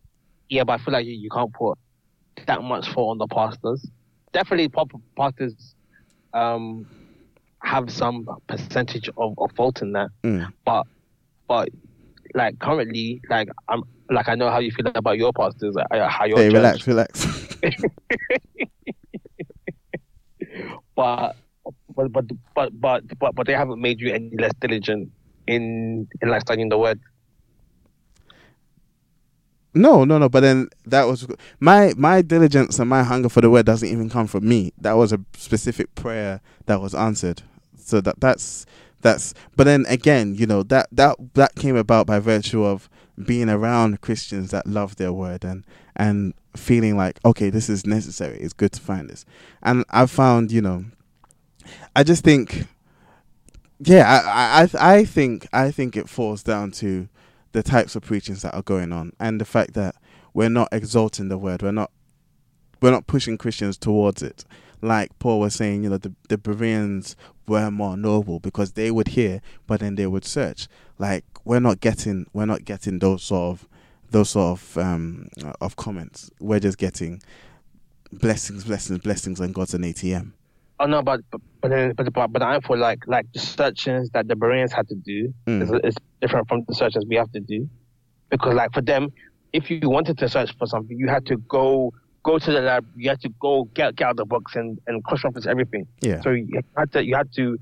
[0.50, 1.78] Yeah, but I feel like you, you can't put
[2.46, 3.86] that much fault on the pastors.
[4.34, 5.76] Definitely, pop- pastors
[6.34, 6.88] um,
[7.60, 10.10] have some percentage of, of fault in that.
[10.24, 10.52] Mm.
[10.66, 10.88] But
[11.48, 11.70] but
[12.34, 16.26] like currently, like I'm like I know how you feel about your pastors, uh, how
[16.26, 17.58] your Hey, church, relax, relax.
[20.95, 21.36] but
[21.95, 25.12] but but but but but but they haven't made you any less diligent
[25.47, 27.00] in in like studying the word.
[29.74, 30.28] No, no, no.
[30.28, 31.28] But then that was
[31.60, 34.74] my my diligence and my hunger for the word doesn't even come from me.
[34.78, 37.43] That was a specific prayer that was answered.
[37.78, 38.65] So that that's
[39.00, 39.34] that's.
[39.56, 42.89] But then again, you know that that that came about by virtue of
[43.26, 48.38] being around Christians that love their word and and feeling like okay, this is necessary.
[48.39, 49.26] It's good to find this.
[49.62, 50.86] And I found, you know,
[51.95, 52.65] I just think,
[53.80, 57.08] yeah, I I I think I think it falls down to
[57.52, 59.95] the types of preachings that are going on and the fact that
[60.34, 61.91] we're not exalting the word we're not
[62.82, 64.45] we're not pushing christians towards it
[64.82, 67.15] like paul was saying you know the, the bereans
[67.52, 70.68] were more noble because they would hear but then they would search.
[70.98, 73.68] Like we're not getting we're not getting those sort of
[74.10, 75.28] those sort of um
[75.62, 76.30] of comments.
[76.40, 77.22] We're just getting
[78.12, 80.34] blessings blessings blessings and god's an atm
[80.82, 81.42] Oh no, but but
[81.96, 85.32] but but but I feel like like the searches that the Bereans had to do
[85.46, 85.62] Mm.
[85.62, 87.70] is, is different from the searches we have to do,
[88.32, 89.10] because like for them,
[89.54, 92.86] if you wanted to search for something, you had to go go to the lab,
[92.95, 95.88] you had to go get get out the books and and cross reference everything.
[96.01, 97.57] yeah So you had to you had to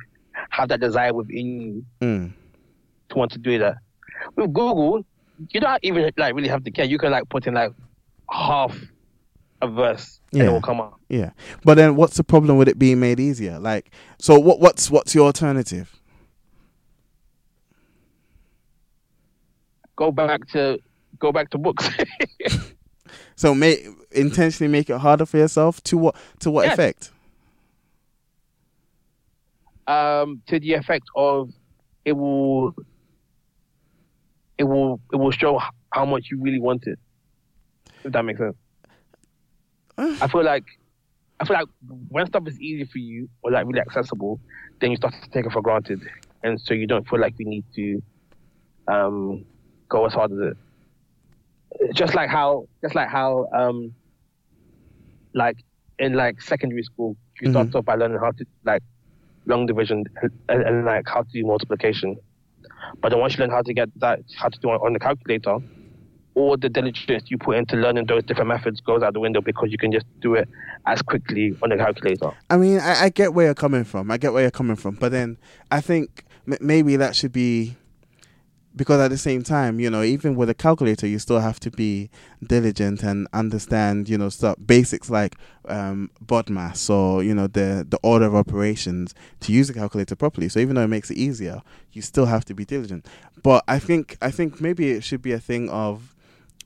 [0.50, 2.32] have that desire within you mm.
[3.10, 3.78] to want to do that.
[4.36, 5.06] With Google,
[5.50, 6.86] you don't even like really have to care.
[6.86, 7.72] You can like put in like
[8.30, 8.78] half
[9.62, 10.48] a verse and Yeah.
[10.50, 11.00] it will come out.
[11.10, 11.32] yeah
[11.66, 15.14] but then what's the problem with it being made easier like so what what's what's
[15.14, 16.00] your alternative
[19.98, 20.80] Go back to
[21.20, 21.90] go back to books.
[23.36, 27.12] So make intentionally make it harder for yourself to what to what effect?
[29.90, 31.52] um, to the effect of
[32.06, 32.76] it will
[34.58, 35.60] it will it will show
[35.92, 37.00] how much you really want it.
[38.04, 38.56] If that makes sense.
[40.22, 40.66] I feel like
[41.40, 41.68] I feel like
[42.10, 44.40] when stuff is easy for you or like really accessible,
[44.80, 46.02] then you start to take it for granted,
[46.44, 48.02] and so you don't feel like you need to
[48.88, 49.46] um,
[49.88, 50.58] go as hard as it.
[51.94, 53.94] Just like how, just like how, um,
[55.34, 55.58] like
[56.00, 57.76] in like secondary school, you start Mhm.
[57.76, 58.82] off by learning how to like
[59.46, 62.16] long division and, and, and like how to do multiplication.
[63.02, 65.00] But then once you learn how to get that, how to do it on the
[65.00, 65.58] calculator,
[66.36, 69.72] all the diligence you put into learning those different methods goes out the window because
[69.72, 70.48] you can just do it
[70.86, 72.32] as quickly on the calculator.
[72.50, 74.10] I mean, I, I get where you're coming from.
[74.12, 75.38] I get where you're coming from, but then
[75.70, 77.76] I think m- maybe that should be
[78.80, 81.70] because at the same time, you know, even with a calculator, you still have to
[81.70, 82.10] be
[82.42, 85.36] diligent and understand, you know, stuff basics like
[85.68, 90.48] um, BODMAS or you know the the order of operations to use a calculator properly.
[90.48, 91.62] So even though it makes it easier,
[91.92, 93.06] you still have to be diligent.
[93.44, 96.16] But I think I think maybe it should be a thing of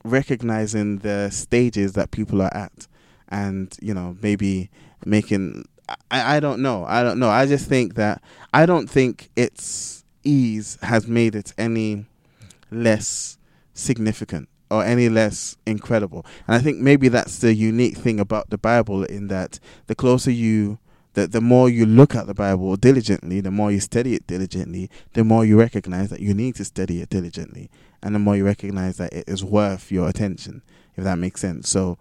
[0.04, 2.86] recognizing the stages that people are at,
[3.28, 4.70] and you know maybe
[5.04, 5.64] making.
[6.12, 6.84] I, I don't know.
[6.86, 7.28] I don't know.
[7.28, 8.22] I just think that
[8.52, 12.06] I don't think it's ease has made it any
[12.70, 13.38] less
[13.72, 16.24] significant or any less incredible.
[16.46, 20.30] And I think maybe that's the unique thing about the Bible in that the closer
[20.30, 20.78] you
[21.14, 24.90] the, the more you look at the Bible diligently, the more you study it diligently,
[25.12, 27.70] the more you recognize that you need to study it diligently,
[28.02, 30.62] and the more you recognize that it is worth your attention,
[30.96, 31.68] if that makes sense.
[31.68, 31.98] So,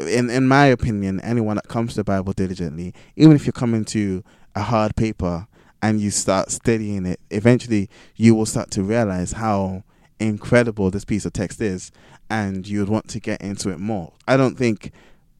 [0.00, 3.84] in in my opinion, anyone that comes to the Bible diligently, even if you're coming
[3.86, 5.46] to a hard paper
[5.86, 9.84] and you start studying it, eventually you will start to realize how
[10.18, 11.92] incredible this piece of text is,
[12.28, 14.12] and you would want to get into it more.
[14.26, 14.90] I don't think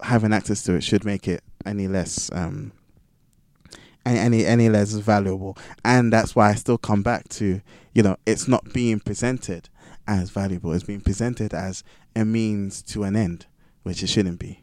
[0.03, 2.71] having access to it should make it any less um,
[4.05, 7.61] any any less valuable, and that's why I still come back to
[7.93, 9.69] you know it's not being presented
[10.07, 11.83] as valuable; it's being presented as
[12.15, 13.47] a means to an end,
[13.83, 14.61] which it shouldn't be.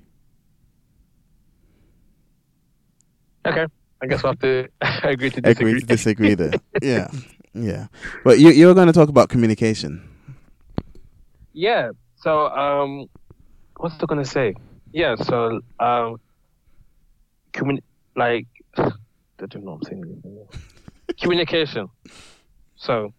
[3.45, 3.67] Okay.
[4.03, 4.67] I guess we'll have to
[5.07, 5.71] agree to disagree.
[5.71, 6.51] Agree to disagree there.
[6.81, 7.07] yeah,
[7.53, 7.87] yeah.
[8.25, 10.03] But you you were going to talk about communication.
[11.53, 11.91] Yeah.
[12.17, 13.09] So um,
[13.77, 14.55] what's I gonna say?
[14.91, 15.15] Yeah.
[15.15, 16.19] So um,
[17.53, 17.81] commun-
[18.17, 18.91] like I
[19.37, 20.21] don't know what I'm saying.
[20.25, 20.47] anymore.
[21.21, 21.87] Communication.
[22.75, 23.13] So,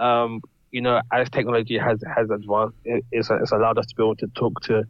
[0.00, 0.40] um,
[0.72, 4.16] you know, as technology has has advanced, it, it's, it's allowed us to be able
[4.16, 4.84] to talk to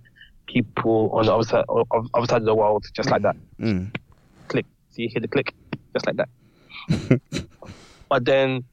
[0.47, 3.37] people on the other side, of, other side of the world just like that.
[3.61, 3.95] Mm.
[4.91, 5.55] So you hear the click,
[5.95, 6.29] just like that.
[8.09, 8.65] but then,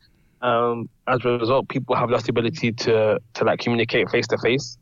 [0.41, 4.37] um, as a result, people have lost the ability to to like communicate face to
[4.39, 4.77] face,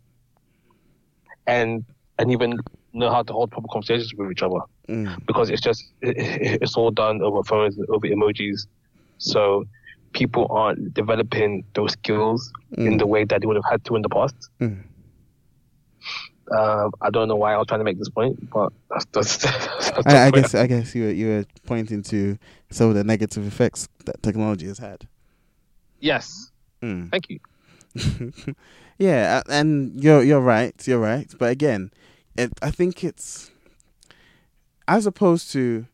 [1.48, 1.84] and
[2.20, 2.58] and even
[2.94, 5.18] know how to hold proper conversations with each other Mm.
[5.26, 8.68] because it's just it, it- it's all done over phones, over emojis.
[9.18, 9.66] So
[10.14, 13.00] people aren't developing those skills in Mm.
[13.00, 14.36] the way that they would have had to in the past.
[14.62, 14.84] Mm.
[16.52, 19.38] Um, I don't know why I was trying to make this point, but that's, that's,
[19.92, 22.38] that's I, I guess I guess you were you were pointing to
[22.70, 25.08] some of the negative effects that technology has had.
[26.00, 26.52] yes.
[26.82, 27.10] Mm.
[27.10, 27.40] Thank you.
[28.98, 31.34] yeah, and you're you're right, you're right.
[31.40, 31.92] But again,
[32.38, 33.50] it, I think it's
[34.88, 35.88] as opposed to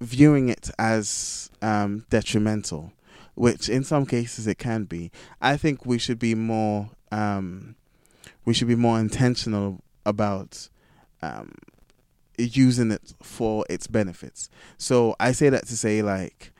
[0.00, 2.92] viewing it as um, detrimental,
[3.34, 5.10] which in some cases it can be.
[5.40, 7.76] I think we should be more um,
[8.48, 10.70] we should be more intentional about
[11.20, 11.52] um,
[12.38, 14.48] using it for its benefits.
[14.78, 16.52] So I say that to say like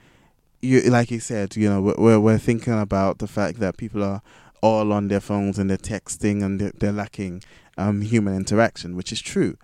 [0.61, 4.21] you like you said, you know, we're- we're thinking about the fact that people are
[4.61, 7.43] all on their phones and they're texting and they're, they're lacking
[7.79, 9.57] um, human interaction, which is true.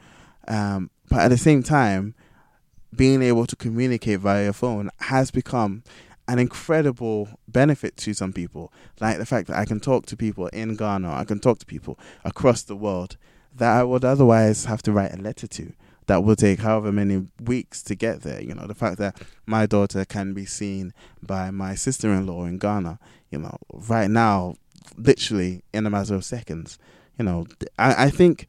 [0.49, 2.15] Um, but at the same time,
[2.97, 5.83] being able to communicate via phone has become
[6.27, 8.73] an incredible benefit to some people.
[9.01, 11.67] Like the fact that I can talk to people in Ghana, I can talk to
[11.67, 13.17] people across the world
[13.55, 15.73] that I would otherwise have to write a letter to.
[16.07, 18.43] That will take however many weeks to get there.
[18.43, 22.45] You know, the fact that my daughter can be seen by my sister in law
[22.45, 22.99] in Ghana,
[23.31, 24.57] you know, right now,
[24.99, 26.79] literally in a matter of seconds.
[27.19, 27.47] You know,
[27.79, 28.49] I, I think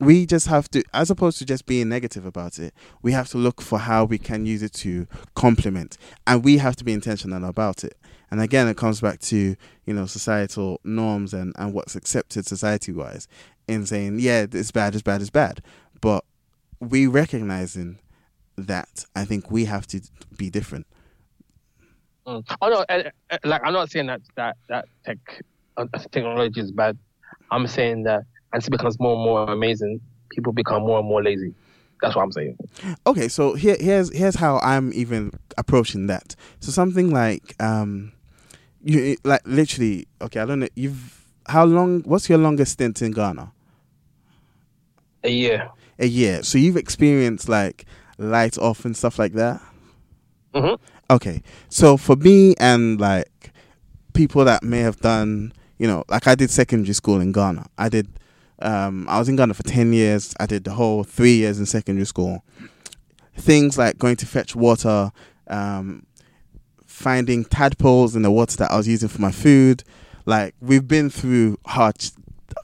[0.00, 3.38] we just have to, as opposed to just being negative about it, we have to
[3.38, 7.44] look for how we can use it to complement, and we have to be intentional
[7.48, 7.96] about it.
[8.30, 12.92] And again, it comes back to you know societal norms and and what's accepted society
[12.92, 13.28] wise,
[13.68, 15.62] in saying yeah, it's bad, it's bad, it's bad,
[16.00, 16.24] but
[16.80, 17.98] we recognizing
[18.56, 20.00] that, I think we have to
[20.36, 20.86] be different.
[22.26, 22.44] Mm.
[22.60, 22.84] Oh no,
[23.44, 25.18] like I'm not saying that that that tech
[25.76, 26.98] uh, technology is bad.
[27.50, 28.24] I'm saying that
[28.56, 30.00] as it becomes more and more amazing,
[30.30, 31.54] people become more and more lazy.
[32.00, 32.58] That's what I'm saying.
[33.06, 36.34] Okay, so here here's here's how I'm even approaching that.
[36.60, 38.12] So something like um,
[38.82, 40.06] you like literally.
[40.20, 40.68] Okay, I don't know.
[40.74, 42.02] You've how long?
[42.02, 43.52] What's your longest stint in Ghana?
[45.24, 45.70] A year.
[45.98, 46.42] A year.
[46.42, 47.86] So you've experienced like
[48.18, 49.60] light off and stuff like that.
[50.54, 50.78] Mhm.
[51.10, 53.52] Okay, so for me and like
[54.12, 57.66] people that may have done, you know, like I did secondary school in Ghana.
[57.78, 58.08] I did.
[58.60, 60.34] Um, I was in Ghana for ten years.
[60.40, 62.42] I did the whole three years in secondary school.
[63.36, 65.12] Things like going to fetch water,
[65.48, 66.06] um,
[66.86, 69.84] finding tadpoles in the water that I was using for my food.
[70.24, 71.96] Like we've been through hard,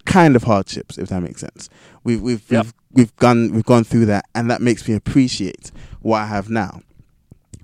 [0.07, 1.69] kind of hardships, if that makes sense.
[2.05, 2.65] We've we've Yep.
[2.65, 5.71] we've we've gone we've gone through that, and that makes me appreciate
[6.01, 6.81] what I have now.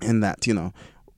[0.01, 0.71] In that you know,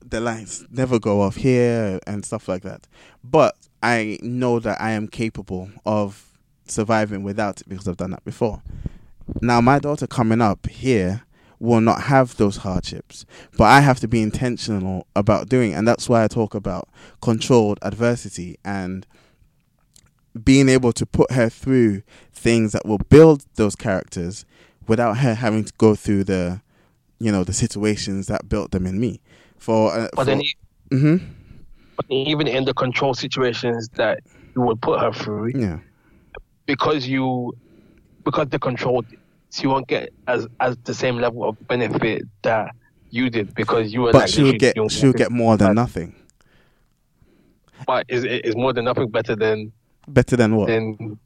[0.04, 2.88] the lights never go off here and stuff like that.
[3.24, 6.31] But I know that I am capable of
[6.66, 8.62] surviving without it because I've done that before.
[9.42, 11.24] Now my daughter coming up here
[11.60, 13.26] will not have those hardships,
[13.58, 15.76] but I have to be intentional about doing, it.
[15.76, 16.90] and that's why I talk about
[17.22, 19.06] controlled adversity and
[20.44, 22.02] being able to put her through
[22.34, 24.46] things that will build those characters
[24.88, 26.62] without her having to go through the
[27.20, 29.22] you know the situations that built them in me
[29.58, 30.56] for, uh, But then, e-
[30.90, 31.18] hmm
[31.96, 34.22] but even in the control situations that
[34.56, 35.80] you would put her through, yeah
[36.72, 37.54] because you
[38.24, 39.06] because they're controlled,
[39.52, 42.74] she won't get as as the same level of benefit that
[43.10, 46.16] you did because you were but like she'll get she'll get more than nothing
[47.86, 49.74] But is is more than nothing better than
[50.08, 51.20] better than what than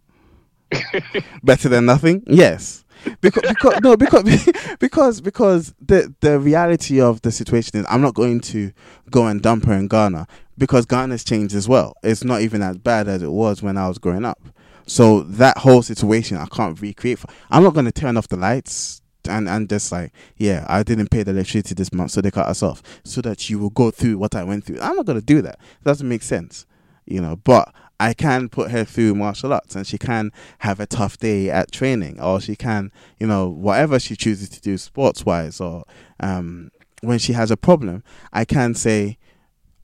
[1.43, 2.83] better than nothing yes
[3.21, 4.23] because because no because
[4.79, 8.71] because because the the reality of the situation is I'm not going to
[9.11, 10.25] go and dump her in Ghana
[10.57, 11.93] because Ghana's changed as well.
[12.01, 14.39] It's not even as bad as it was when I was growing up.
[14.85, 17.19] So that whole situation I can't recreate.
[17.19, 20.83] For, I'm not going to turn off the lights and and just like yeah I
[20.83, 23.71] didn't pay the electricity this month so they cut us off so that you will
[23.71, 24.79] go through what I went through.
[24.81, 25.55] I'm not going to do that.
[25.55, 26.65] It doesn't make sense,
[27.05, 27.35] you know.
[27.37, 31.49] But I can put her through martial arts and she can have a tough day
[31.49, 35.85] at training or she can, you know, whatever she chooses to do sports wise or
[36.19, 36.71] um,
[37.01, 39.17] when she has a problem, I can say,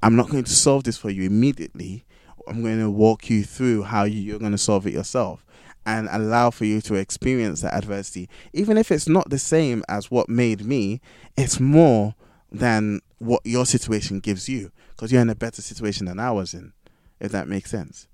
[0.04, 2.06] I'm not going to solve this for you immediately.
[2.48, 5.46] I'm going to walk you through how you- you're going to solve it yourself
[5.86, 8.30] and allow for you to experience that adversity.
[8.54, 11.02] Even if it's not the same as what made me,
[11.36, 12.14] it's more
[12.52, 16.54] than what your situation gives you because you're in a better situation than I was
[16.54, 16.74] in,
[17.20, 18.08] if that makes sense.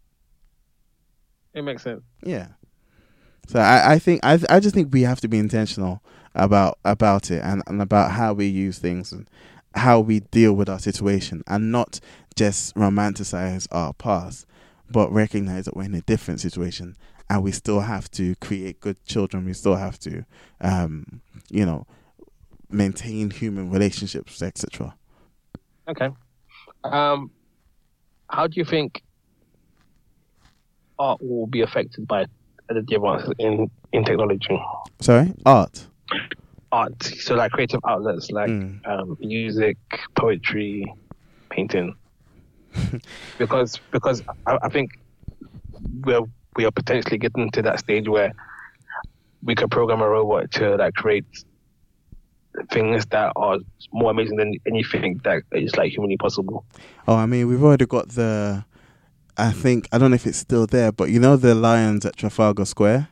[1.54, 2.04] it makes sense.
[2.24, 2.50] Yeah.
[3.48, 6.04] So I, I think I I just think we have to be intentional
[6.36, 9.28] about about it and, and about how we use things and
[9.78, 12.00] how we deal with our situation and not
[12.36, 14.46] just romanticize our past,
[14.90, 16.96] but recognize that we're in a different situation
[17.30, 19.46] and we still have to create good children.
[19.46, 20.26] We still have to,
[20.62, 21.86] um, you know,
[22.70, 24.96] maintain human relationships, etc.
[25.88, 26.10] Okay.
[26.84, 27.32] Um,
[28.30, 29.04] how do you think
[31.00, 32.26] art will be affected by
[32.70, 34.60] the advances in in technology?
[35.00, 35.88] Sorry, art.
[36.72, 38.86] Art, so like creative outlets like Mm.
[38.88, 39.78] um, music,
[40.16, 40.86] poetry,
[41.50, 41.96] painting.
[43.38, 45.00] because because I, I think
[46.04, 46.22] we're
[46.56, 48.34] we are potentially getting to that stage where
[49.44, 51.26] we could program a robot to like create
[52.72, 53.58] things that are
[53.94, 56.66] more amazing than anything that is like humanly possible.
[57.08, 58.66] Oh, I mean, we've already got the.
[59.38, 62.18] I think I don't know if it's still there, but you know the lions at
[62.18, 63.10] Trafalgar Square.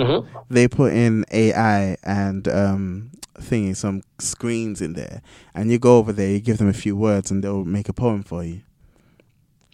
[0.00, 0.38] Mm-hmm.
[0.48, 5.22] They put in AI and um thingy some screens in there,
[5.54, 7.92] and you go over there, you give them a few words, and they'll make a
[7.92, 8.62] poem for you.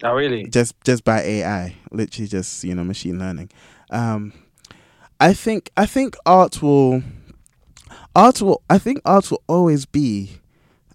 [0.03, 0.45] Oh, really?
[0.45, 3.49] Just just by AI, literally just you know machine learning.
[3.89, 4.33] Um,
[5.19, 7.03] I think I think art will
[8.15, 10.39] art will I think art will always be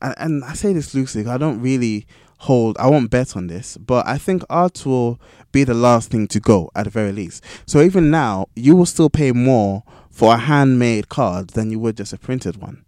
[0.02, 1.26] and, and I say this loosely.
[1.26, 2.06] I don't really
[2.42, 2.76] hold.
[2.78, 5.20] I won't bet on this, but I think art will
[5.52, 7.44] be the last thing to go at the very least.
[7.66, 11.96] So even now, you will still pay more for a handmade card than you would
[11.96, 12.84] just a printed one.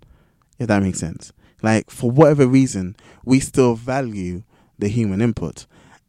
[0.59, 1.33] If that makes sense.
[1.63, 4.43] Like for whatever reason, we still value
[4.79, 5.67] the human input,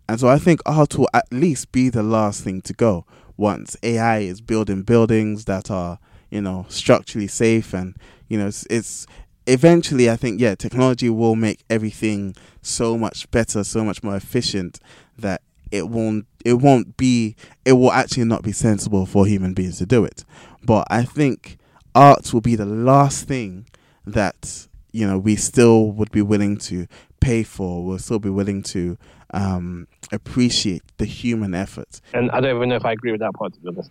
[0.10, 3.06] and so I think art will at least be the last thing to go
[3.38, 7.96] once AI is building buildings that are you know structurally safe and
[8.28, 9.08] you know it's, it's
[9.48, 12.36] eventually i think yeah technology will make everything
[12.66, 14.80] so much better so much more efficient
[15.18, 15.42] that
[15.72, 17.36] it won't it won't be
[17.66, 20.24] it will actually not be sensible for human beings to do it
[20.64, 21.58] but i think
[21.94, 23.66] art will be the last thing
[24.06, 26.88] that you know we still would be willing to
[27.20, 28.98] pay for we'll still be willing to
[29.34, 33.34] um appreciate the human effort And I don't even know if I agree with that
[33.34, 33.90] part, to be honest.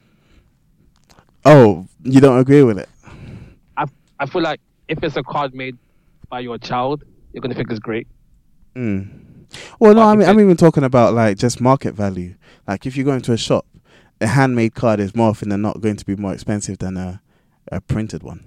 [1.44, 2.88] oh you don't agree with it
[3.76, 3.86] I,
[4.20, 5.76] I feel like if it's a card made
[6.28, 8.06] by your child, you're going to think it's great.
[8.74, 9.46] Mm.
[9.78, 12.34] Well, no, I I mean, I'm even talking about like just market value.
[12.66, 13.66] Like if you go into a shop,
[14.20, 17.20] a handmade card is more often than not going to be more expensive than a,
[17.70, 18.44] a printed one.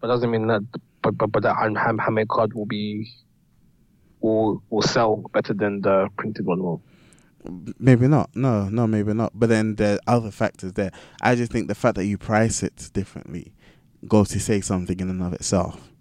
[0.00, 0.62] But doesn't mean that,
[1.02, 3.08] but, but, but that hand, hand, handmade card will be,
[4.20, 6.82] will, will sell better than the printed one will.
[7.78, 8.30] Maybe not.
[8.34, 9.32] No, no, maybe not.
[9.34, 10.92] But then there are other factors there.
[11.20, 13.52] I just think the fact that you price it differently
[14.06, 15.91] goes to say something in and of itself.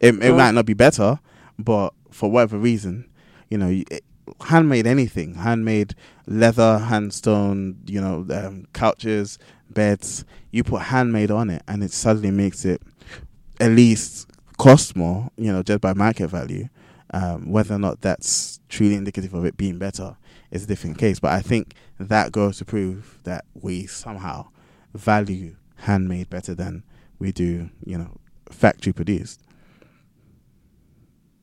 [0.00, 1.20] It, it might not be better,
[1.58, 3.08] but for whatever reason,
[3.50, 4.04] you know, it,
[4.40, 5.94] handmade anything, handmade
[6.26, 9.38] leather, handstone, you know, um, couches,
[9.68, 10.24] beds.
[10.50, 12.80] You put handmade on it, and it suddenly makes it
[13.60, 14.28] at least
[14.58, 16.68] cost more, you know, just by market value.
[17.12, 20.16] Um, whether or not that's truly indicative of it being better
[20.52, 21.18] is a different case.
[21.18, 24.48] But I think that goes to prove that we somehow
[24.94, 26.84] value handmade better than
[27.18, 28.16] we do, you know,
[28.50, 29.42] factory produced.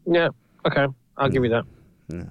[0.07, 0.29] Yeah.
[0.65, 0.87] Okay.
[1.17, 1.65] I'll give you that.
[2.07, 2.23] Yeah.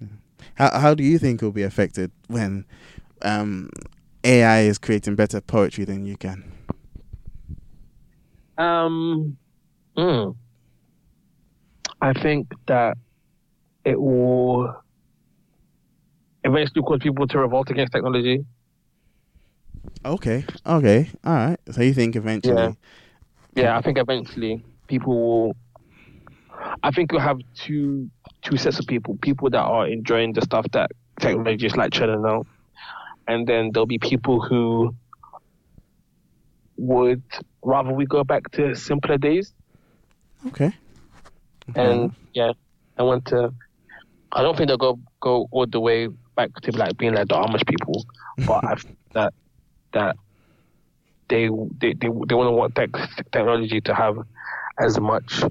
[0.00, 0.06] Yeah.
[0.54, 2.66] How how do you think it will be affected when
[3.22, 3.70] um,
[4.24, 6.52] AI is creating better poetry than you can?
[8.58, 9.36] Um.
[9.96, 10.36] mm.
[12.00, 12.98] I think that
[13.84, 14.74] it will
[16.44, 18.44] eventually cause people to revolt against technology.
[20.04, 20.44] Okay.
[20.66, 21.10] Okay.
[21.24, 21.58] All right.
[21.70, 22.54] So you think eventually?
[22.54, 22.72] Yeah.
[23.54, 25.56] Yeah, I think eventually people will.
[26.82, 28.10] I think you'll have two
[28.42, 30.90] two sets of people: people that are enjoying the stuff that
[31.20, 32.46] technology is like churning out,
[33.28, 34.94] and then there'll be people who
[36.76, 37.22] would
[37.62, 39.52] rather we go back to simpler days.
[40.48, 40.72] Okay.
[41.74, 42.52] And yeah,
[42.98, 43.52] I want to.
[44.32, 47.34] I don't think they'll go go all the way back to like being like the
[47.34, 48.04] Amish people,
[48.46, 49.34] but I think that
[49.92, 50.16] that
[51.28, 51.48] they
[51.80, 52.90] they they, they want to want tech,
[53.30, 54.18] technology to have
[54.78, 55.42] as much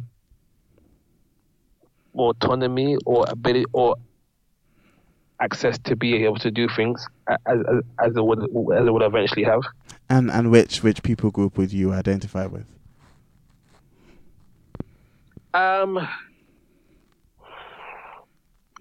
[2.15, 3.95] autonomy or ability or
[5.39, 9.01] access to be able to do things as as, as it would as it would
[9.01, 9.61] eventually have.
[10.09, 12.65] And and which which people group would you identify with?
[15.53, 16.07] Um,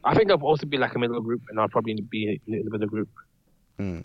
[0.04, 2.70] I think I'll also be like a middle group, and I'll probably be in the
[2.70, 3.08] middle group.
[3.78, 4.04] Mm.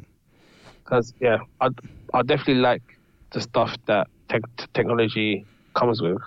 [0.83, 1.73] Because yeah, I'd
[2.13, 2.83] I'll definitely like
[3.31, 4.41] the stuff that tech,
[4.73, 5.45] technology
[5.75, 6.21] comes with,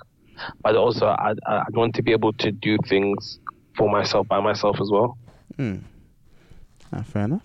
[0.63, 3.39] but also I I want to be able to do things
[3.77, 5.17] for myself by myself as well.
[5.57, 5.81] Mm.
[6.93, 7.43] Ah, fair enough.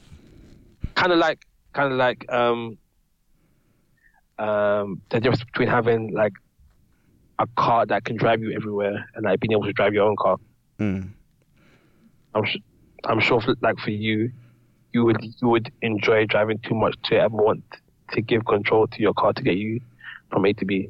[0.96, 1.40] Kind of like
[1.74, 2.78] kind of like um
[4.40, 6.34] um the difference between having like
[7.40, 10.16] a car that can drive you everywhere and like being able to drive your own
[10.16, 10.38] car.
[10.80, 11.10] Mm.
[12.36, 12.58] I'm sh-
[13.06, 14.32] I'm sure for, like for you,
[14.94, 17.64] you would you would enjoy driving too much to ever want
[18.12, 19.82] to give control to your car to get you
[20.32, 20.90] from A to B.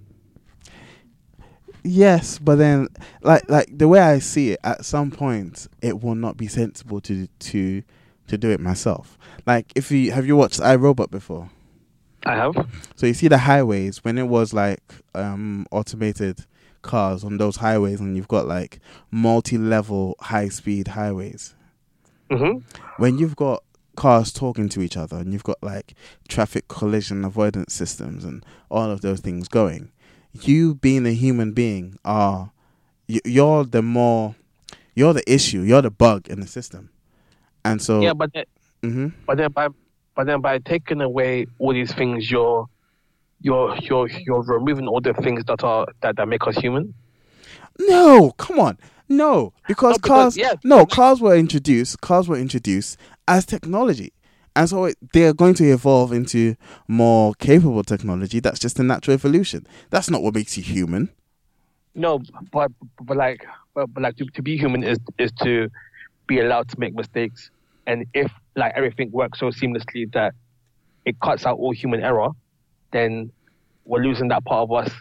[1.84, 2.88] Yes, but then
[3.21, 7.01] like like the way I see it, at some point it will not be sensible
[7.01, 7.84] to to
[8.27, 9.17] to do it myself.
[9.45, 11.49] Like if you have you watched iRobot before?
[12.25, 12.53] I have.
[12.95, 14.81] So you see the highways when it was like
[15.13, 16.45] um automated
[16.84, 18.79] cars on those highways and you've got like
[19.11, 21.55] multi-level high-speed highways.
[22.29, 22.59] hmm
[22.97, 23.63] When you've got
[23.95, 25.93] cars talking to each other and you've got like
[26.27, 29.91] traffic collision avoidance systems and all of those things going,
[30.41, 32.51] you being a human being are
[33.07, 34.36] you, you're the more
[34.95, 36.89] you're the issue, you're the bug in the system.
[37.65, 38.45] And so Yeah, but then,
[38.81, 39.69] hmm but then by
[40.15, 42.67] but then by taking away all these things, you're
[43.41, 46.93] you're you're you're removing all the things that are that, that make us human.
[47.79, 48.77] No, come on.
[49.09, 54.13] No, because No, because- cars yeah, no, cars were introduced, cars were introduced as technology.
[54.56, 56.56] And so they're going to evolve into
[56.88, 58.39] more capable technology.
[58.39, 59.66] That's just a natural evolution.
[59.89, 61.10] That's not what makes you human.
[61.95, 65.70] No, but but like but, but like to, to be human is is to
[66.28, 67.51] be allowed to make mistakes,
[67.88, 70.34] and if like everything works so seamlessly that
[71.06, 72.30] it cuts out all human error,
[72.91, 73.32] then
[73.86, 74.91] we're losing that part of us.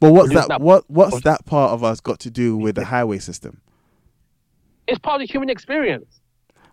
[0.00, 2.84] But what's that, that- what what's that part of us got to do with the
[2.84, 3.60] highway system?
[4.86, 6.20] It's part of the human experience.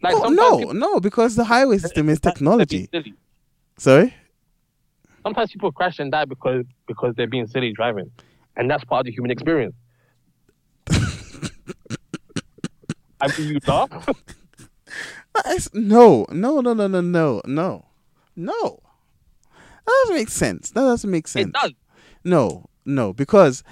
[0.02, 2.90] Like No, no, people- no, because the highway system is technology.
[3.78, 4.14] Sorry?
[5.24, 8.10] Sometimes people crash and die because because they're being silly driving,
[8.58, 9.76] and that's part of the human experience.
[13.22, 13.92] I mean, you laugh.
[15.74, 17.86] No, no, no, no, no, no, no,
[18.36, 18.80] no.
[19.86, 20.72] That doesn't make sense.
[20.72, 21.48] That doesn't make sense.
[21.50, 21.72] it does.
[22.24, 23.64] No, no, because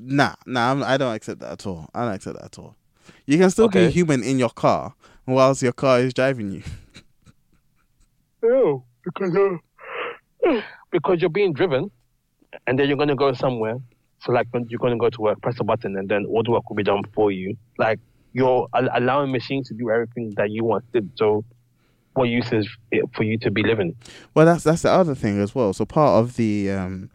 [0.00, 1.88] nah, nah, I'm, I don't accept that at all.
[1.94, 2.76] I don't accept that at all.
[3.26, 3.90] You can still be Okay.
[3.90, 4.94] human in your car
[5.26, 6.62] whilst your car is driving you.
[8.42, 9.60] No, because you're
[10.92, 11.90] because you're being driven,
[12.66, 13.76] and then you're gonna go somewhere.
[14.20, 16.50] So like when you're gonna go to work, press a button, and then all the
[16.50, 17.56] work will be done for you.
[17.78, 17.98] Like
[18.32, 21.10] you're al- allowing machines to do everything that you wanted.
[21.16, 21.44] So
[22.14, 23.96] what use is it for you to be living?
[24.34, 25.72] Well, that's that's the other thing as well.
[25.72, 27.10] So part of the um,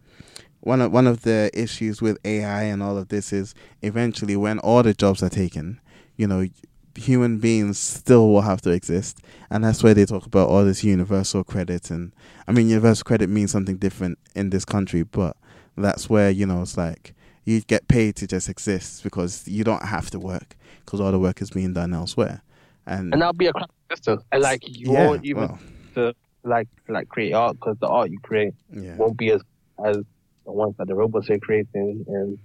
[0.62, 4.60] one of one of the issues with AI and all of this is eventually when
[4.60, 5.80] all the jobs are taken,
[6.18, 6.48] you know,
[6.96, 9.20] human beings still will have to exist,
[9.50, 11.92] and that's where they talk about all this universal credit.
[11.92, 12.12] And
[12.48, 15.36] I mean, universal credit means something different in this country, but
[15.78, 17.14] that's where you know it's like
[17.46, 21.20] you get paid to just exist because you don't have to work because all the
[21.20, 22.42] work is being done elsewhere.
[22.86, 23.54] And, And that'll be a
[23.90, 24.22] system.
[24.32, 25.60] And like you yeah, won't even well,
[25.96, 26.14] to
[26.44, 29.42] like like create art because the art you create yeah, won't be as
[29.84, 29.98] as
[30.46, 32.38] the ones that the robots are creating, and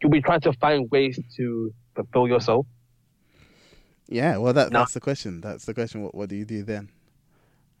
[0.00, 2.66] you'll be trying to find ways to fulfill yourself.
[4.08, 4.36] Yeah.
[4.36, 5.40] Well, that that's the question.
[5.40, 6.02] That's the question.
[6.02, 6.88] What what do you do then?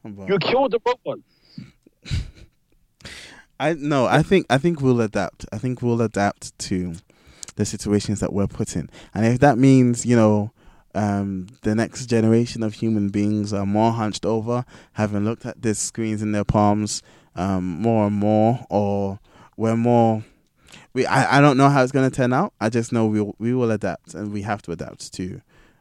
[0.04, 1.22] But- You kill the robots.
[3.60, 5.44] I no, I think I think we'll adapt.
[5.52, 6.94] I think we'll adapt to
[7.56, 10.52] the situations that we're put in, and if that means you know,
[10.94, 15.74] um, the next generation of human beings are more hunched over, having looked at the
[15.74, 17.02] screens in their palms,
[17.34, 19.18] um, more and more, or
[19.56, 20.22] we're more.
[20.92, 22.52] We I, I don't know how it's going to turn out.
[22.60, 25.40] I just know we will we will adapt, and we have to adapt to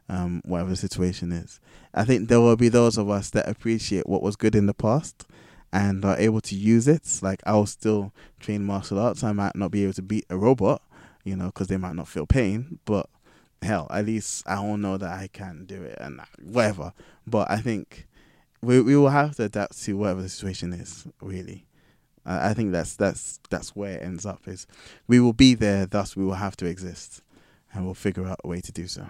[0.09, 1.59] um, whatever the situation is.
[1.93, 4.73] I think there will be those of us that appreciate what was good in the
[4.73, 5.25] past
[5.71, 7.19] and are able to use it.
[7.21, 9.23] Like I'll still train martial arts.
[9.23, 10.81] I might not be able to beat a robot,
[11.23, 12.79] you know, because they might not feel pain.
[12.85, 13.07] But
[13.61, 16.93] hell, at least I all know that I can do it and whatever.
[17.25, 18.07] But I think
[18.61, 21.05] we we will have to adapt to whatever the situation is.
[21.21, 21.65] Really,
[22.25, 24.47] I think that's that's that's where it ends up.
[24.47, 24.67] Is
[25.07, 25.85] we will be there.
[25.85, 27.21] Thus, we will have to exist,
[27.73, 29.09] and we'll figure out a way to do so.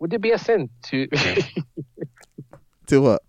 [0.00, 1.06] Would it be a sin to
[2.88, 3.22] To what?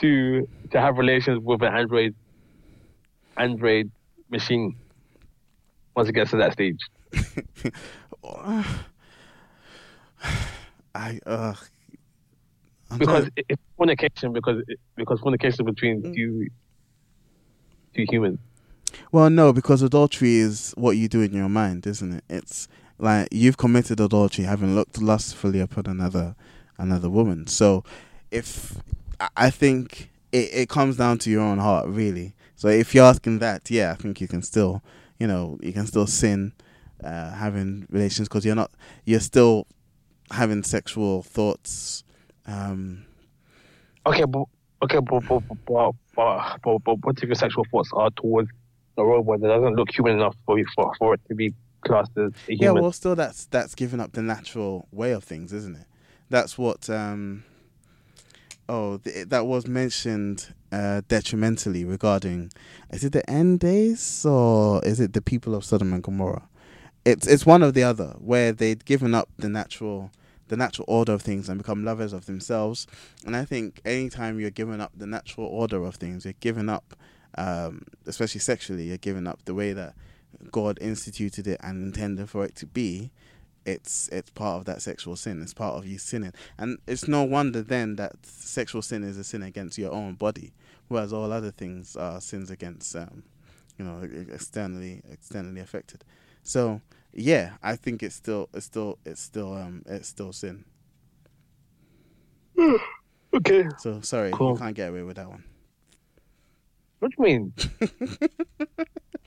[0.00, 2.14] to to have relations with an android
[3.38, 3.90] android
[4.30, 4.76] machine
[5.96, 6.78] once it gets to that stage?
[10.94, 11.54] I uh.
[12.90, 14.32] I'm Because trying- it- it's fornication.
[14.32, 14.62] Because
[14.96, 16.14] because fornication between Mm.
[16.14, 16.46] two
[17.94, 18.38] two humans.
[19.12, 22.24] Well, no, because adultery is what you do in your mind, isn't it?
[22.28, 22.68] It's
[23.00, 26.34] like you've committed adultery having looked lustfully upon another
[26.78, 27.46] another woman.
[27.46, 27.84] So,
[28.30, 28.78] if
[29.36, 32.34] I- think it, it comes down to your own heart, really.
[32.56, 34.82] So, if you're asking that, yeah, I think you can still,
[35.18, 36.52] you know, you can still sin
[37.04, 38.70] uh, having relations because you're not,
[39.04, 39.66] you're still
[40.30, 42.04] having sexual thoughts.
[42.46, 43.04] Um,
[44.06, 44.44] Okay, but
[44.82, 48.48] okay, but but but but, but, but, but what if your sexual thoughts are towards
[48.96, 51.52] a robot that doesn't look human enough for you for, for it to be
[51.86, 55.76] classed as Yeah, well, still, that's that's giving up the natural way of things, isn't
[55.76, 55.86] it?
[56.30, 56.90] That's what.
[56.90, 57.44] um
[58.68, 62.52] Oh, th- that was mentioned uh, detrimentally regarding.
[62.90, 66.48] Is it the end days or is it the people of Sodom and Gomorrah?
[67.04, 70.12] It's it's one or the other where they'd given up the natural
[70.48, 72.86] the natural order of things and become lovers of themselves.
[73.26, 76.94] And I think anytime you're giving up the natural order of things, you're giving up,
[77.38, 79.94] um, especially sexually, you're giving up the way that
[80.50, 83.10] God instituted it and intended for it to be,
[83.66, 85.42] it's it's part of that sexual sin.
[85.42, 89.24] It's part of you sinning, and it's no wonder then that sexual sin is a
[89.24, 90.52] sin against your own body,
[90.88, 93.22] whereas all other things are sins against, um,
[93.78, 96.04] you know, externally externally affected.
[96.42, 96.80] So
[97.12, 100.64] yeah, I think it's still it's still it's still um it's still sin.
[103.36, 103.64] okay.
[103.78, 104.52] So sorry, Cool.
[104.52, 105.44] you can't get away with that one.
[107.00, 107.52] What do you mean?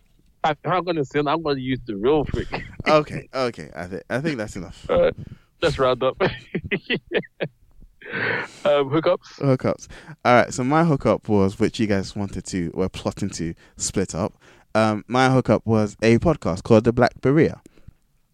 [0.44, 2.48] I'm not gonna sin, I'm gonna use the real freak.
[2.86, 4.90] Okay, okay, I think I think that's enough.
[4.90, 5.12] Uh,
[5.62, 6.22] let's round up.
[6.22, 6.30] um,
[8.66, 9.40] hookups.
[9.40, 9.88] hookups.
[10.26, 14.14] All right, so my hookup was which you guys wanted to were plotting to split
[14.14, 14.34] up.
[14.76, 17.62] Um, my hookup was a podcast called The Black Berea,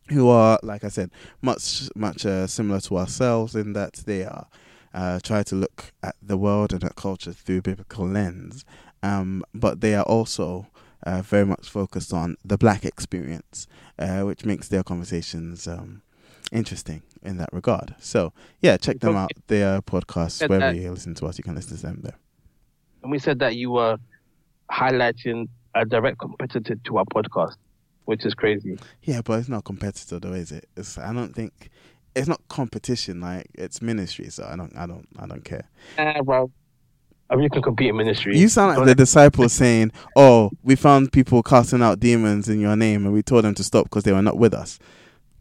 [0.09, 1.11] who are like I said,
[1.43, 4.47] much much uh, similar to ourselves in that they are
[4.93, 8.65] uh, try to look at the world and at culture through biblical lens,
[9.03, 10.65] um, but they are also
[11.03, 16.01] uh, very much focused on the black experience, uh, which makes their conversations um,
[16.51, 17.95] interesting in that regard.
[17.99, 19.31] So yeah, check them out.
[19.47, 22.17] Their podcasts wherever you listen to us, you can listen to them there.
[23.03, 23.97] And we said that you were
[24.71, 27.55] highlighting a direct competitor to our podcast,
[28.05, 28.77] which is crazy.
[29.03, 30.67] Yeah, but it's not competitor though, is it?
[30.75, 31.69] It's I don't think
[32.15, 33.21] it's not competition.
[33.21, 35.69] Like it's ministry, so I don't, I don't, I don't care.
[35.97, 36.51] Eh, well,
[37.29, 38.37] I mean, you can compete in ministry.
[38.37, 42.75] You sound like the disciples saying, "Oh, we found people casting out demons in your
[42.75, 44.79] name, and we told them to stop because they were not with us."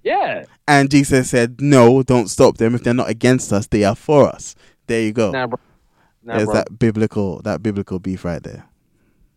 [0.04, 0.44] Yeah.
[0.66, 2.74] And Jesus said, "No, don't stop them.
[2.74, 4.54] If they're not against us, they are for us."
[4.86, 5.30] There you go.
[5.30, 5.58] Nah, bro.
[6.22, 6.54] Nah, There's bro.
[6.54, 8.66] that biblical, that biblical beef right there.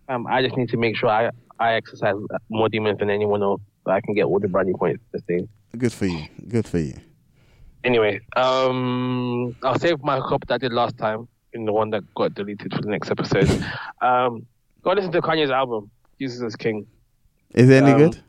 [0.10, 1.30] Um, I just need to make sure I,
[1.60, 2.16] I exercise
[2.50, 5.48] more demons than anyone else so I can get all the brownie points this thing.
[5.78, 6.28] Good for you.
[6.50, 6.96] Good for you.
[7.84, 12.04] Anyway, um, I'll save my hookup that I did last time in the one that
[12.16, 13.50] got deleted for the next episode.
[14.02, 14.46] um,
[14.84, 15.90] go listen to Kanye's album,
[16.20, 16.86] Jesus is King.
[17.54, 18.20] Is it any Um, good?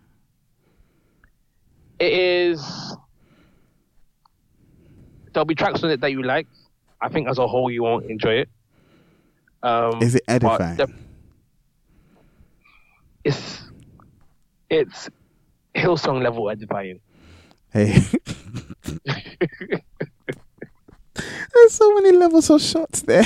[1.99, 2.97] It is.
[5.33, 6.47] There'll be tracks on it that you like.
[7.01, 8.49] I think as a whole you won't enjoy it.
[9.62, 10.77] Um, Is it edifying?
[10.77, 10.93] the-
[13.25, 13.62] it's
[14.68, 15.09] it's
[15.77, 16.99] Hillsong level edifying.
[17.73, 18.03] Hey.
[21.15, 23.25] There's so many levels of shots there.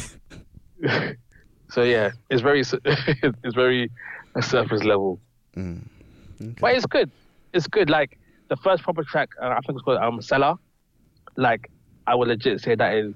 [1.68, 3.91] So yeah, it's very it's very
[4.34, 5.20] a surface level,
[5.57, 5.82] Mm.
[6.41, 6.55] Okay.
[6.61, 7.11] but it's good.
[7.53, 7.91] It's good.
[7.91, 8.18] Like
[8.49, 10.59] the first proper track, uh, I think it's called um Selah.
[11.37, 11.70] Like
[12.07, 13.14] I would legit say that is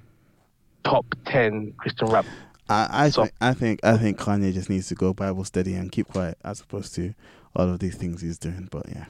[0.85, 2.27] top ten Christian rap.
[2.69, 5.75] I, I, So- think, I think I think Kanye just needs to go Bible study
[5.75, 7.15] and keep quiet as opposed to
[7.55, 8.69] all of these things he's doing.
[8.71, 9.05] But yeah,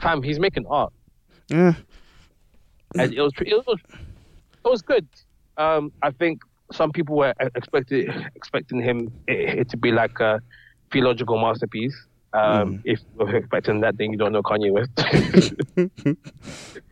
[0.00, 0.92] Fam, he's making art,
[1.48, 1.74] yeah,
[2.96, 3.78] and it was it was
[4.64, 5.06] it was good.
[5.56, 6.40] Um, I think
[6.72, 10.40] some people were expected expecting him it, it to be like a
[10.92, 11.94] theological masterpiece.
[12.32, 12.80] Um, Mm.
[12.84, 14.90] If you're expecting that, then you don't know Kanye West.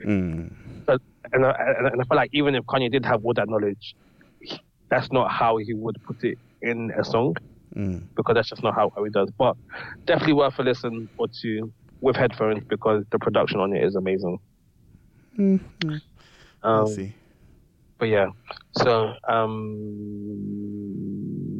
[0.04, 0.52] mm.
[0.86, 1.00] But
[1.32, 3.94] and I, and I- feel like even if Kanye did have all that knowledge,
[4.88, 7.36] that's not how he would put it in a song
[7.74, 8.02] Mm.
[8.14, 9.30] because that's just not how, how he does.
[9.38, 9.56] But
[10.04, 14.38] definitely worth a listen or two with headphones because the production on it is amazing.
[15.38, 15.58] Mm.
[16.62, 17.14] Um, see.
[18.02, 18.30] But yeah,
[18.78, 19.62] so um,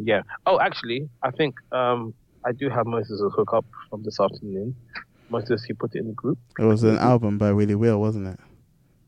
[0.05, 0.22] yeah.
[0.45, 2.14] Oh, actually, I think um,
[2.45, 4.74] I do have Moses' hookup from this afternoon.
[5.30, 6.40] Moses, he put it in the group.
[6.59, 8.40] It was an album by Willie Will, wasn't it?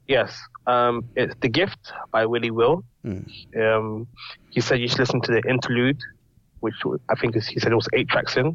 [0.07, 2.85] Yes, um, it's The Gift by Willie Will.
[3.05, 3.27] Mm.
[3.61, 4.07] Um,
[4.51, 5.99] he said you should listen to the interlude,
[6.61, 6.77] which
[7.09, 8.55] I think is, he said it was eight tracks in,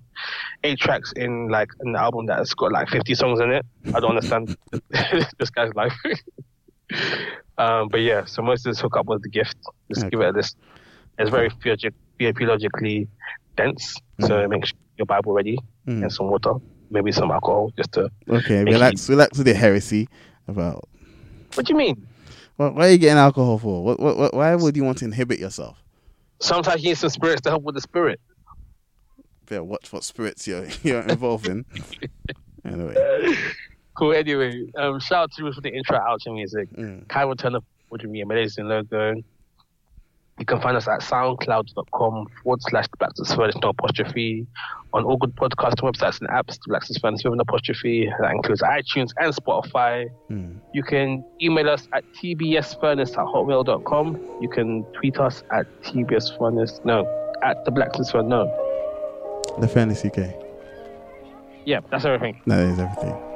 [0.64, 3.66] eight tracks in like an album that's got like fifty songs in it.
[3.94, 4.56] I don't understand
[5.38, 5.92] this guy's life.
[7.58, 9.56] um, but yeah, so most of this hookup was the gift.
[9.94, 10.60] Just give it a listen.
[11.18, 13.08] It's very theologic, theologically
[13.58, 14.50] dense, so Mm.
[14.50, 16.04] make sure your Bible ready Mm.
[16.04, 16.54] and some water,
[16.92, 18.10] maybe some alcohol, just to.
[18.30, 20.08] Okay, relax, relax with the heresy
[20.48, 20.88] about.
[21.56, 22.08] What do you mean?
[22.58, 23.84] What, why are you getting alcohol for?
[23.84, 25.82] What, what, what, why would you want to inhibit yourself?
[26.42, 28.20] Sometimes you need some spirits to help with the spirit.
[29.48, 31.66] Better watch what spirits you're you're involved in.
[32.66, 32.94] Anyway,
[34.00, 34.14] Cool.
[34.14, 36.70] Anyway, um, shout out to Rude for the intro outro music.
[36.72, 37.06] mm.
[37.08, 39.16] Kyra Turner would be amazing logo.
[40.38, 44.48] You can find us at soundcloud.com forward slash the Black Furnace, no apostrophe.
[44.94, 48.10] On all good podcast websites and apps, the Blacksmith's Furnace with an apostrophe.
[48.22, 50.10] That includes iTunes and Spotify.
[50.32, 50.62] Mm.
[50.74, 54.38] You can email us at tbsfurnace at hotmail.com.
[54.40, 58.48] You can tweet us at tbsfurnace, no, at the Black Furnace, no.
[59.60, 60.34] the Fairness UK.
[61.66, 62.42] Yeah, that's everything.
[62.48, 63.29] That is everything.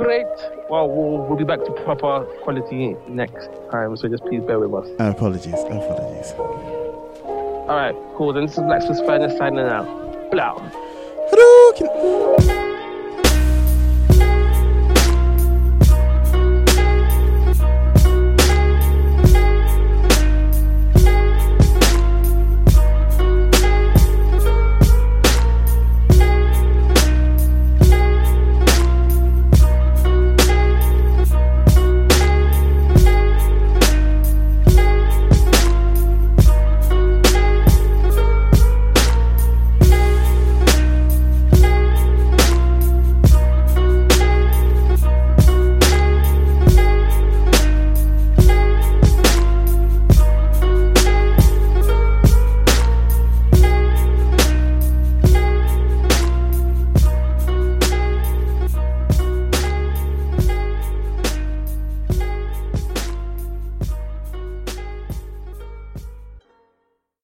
[0.00, 0.26] Great.
[0.70, 4.72] Well, we'll, we'll be back to proper quality next time, so just please bear with
[4.72, 4.88] us.
[4.98, 6.32] Uh, apologies, apologies.
[6.36, 8.32] All right, cool.
[8.32, 9.84] Then this is Sisters Furnace signing out.
[10.30, 10.56] Blow.
[11.30, 12.69] Hadouken!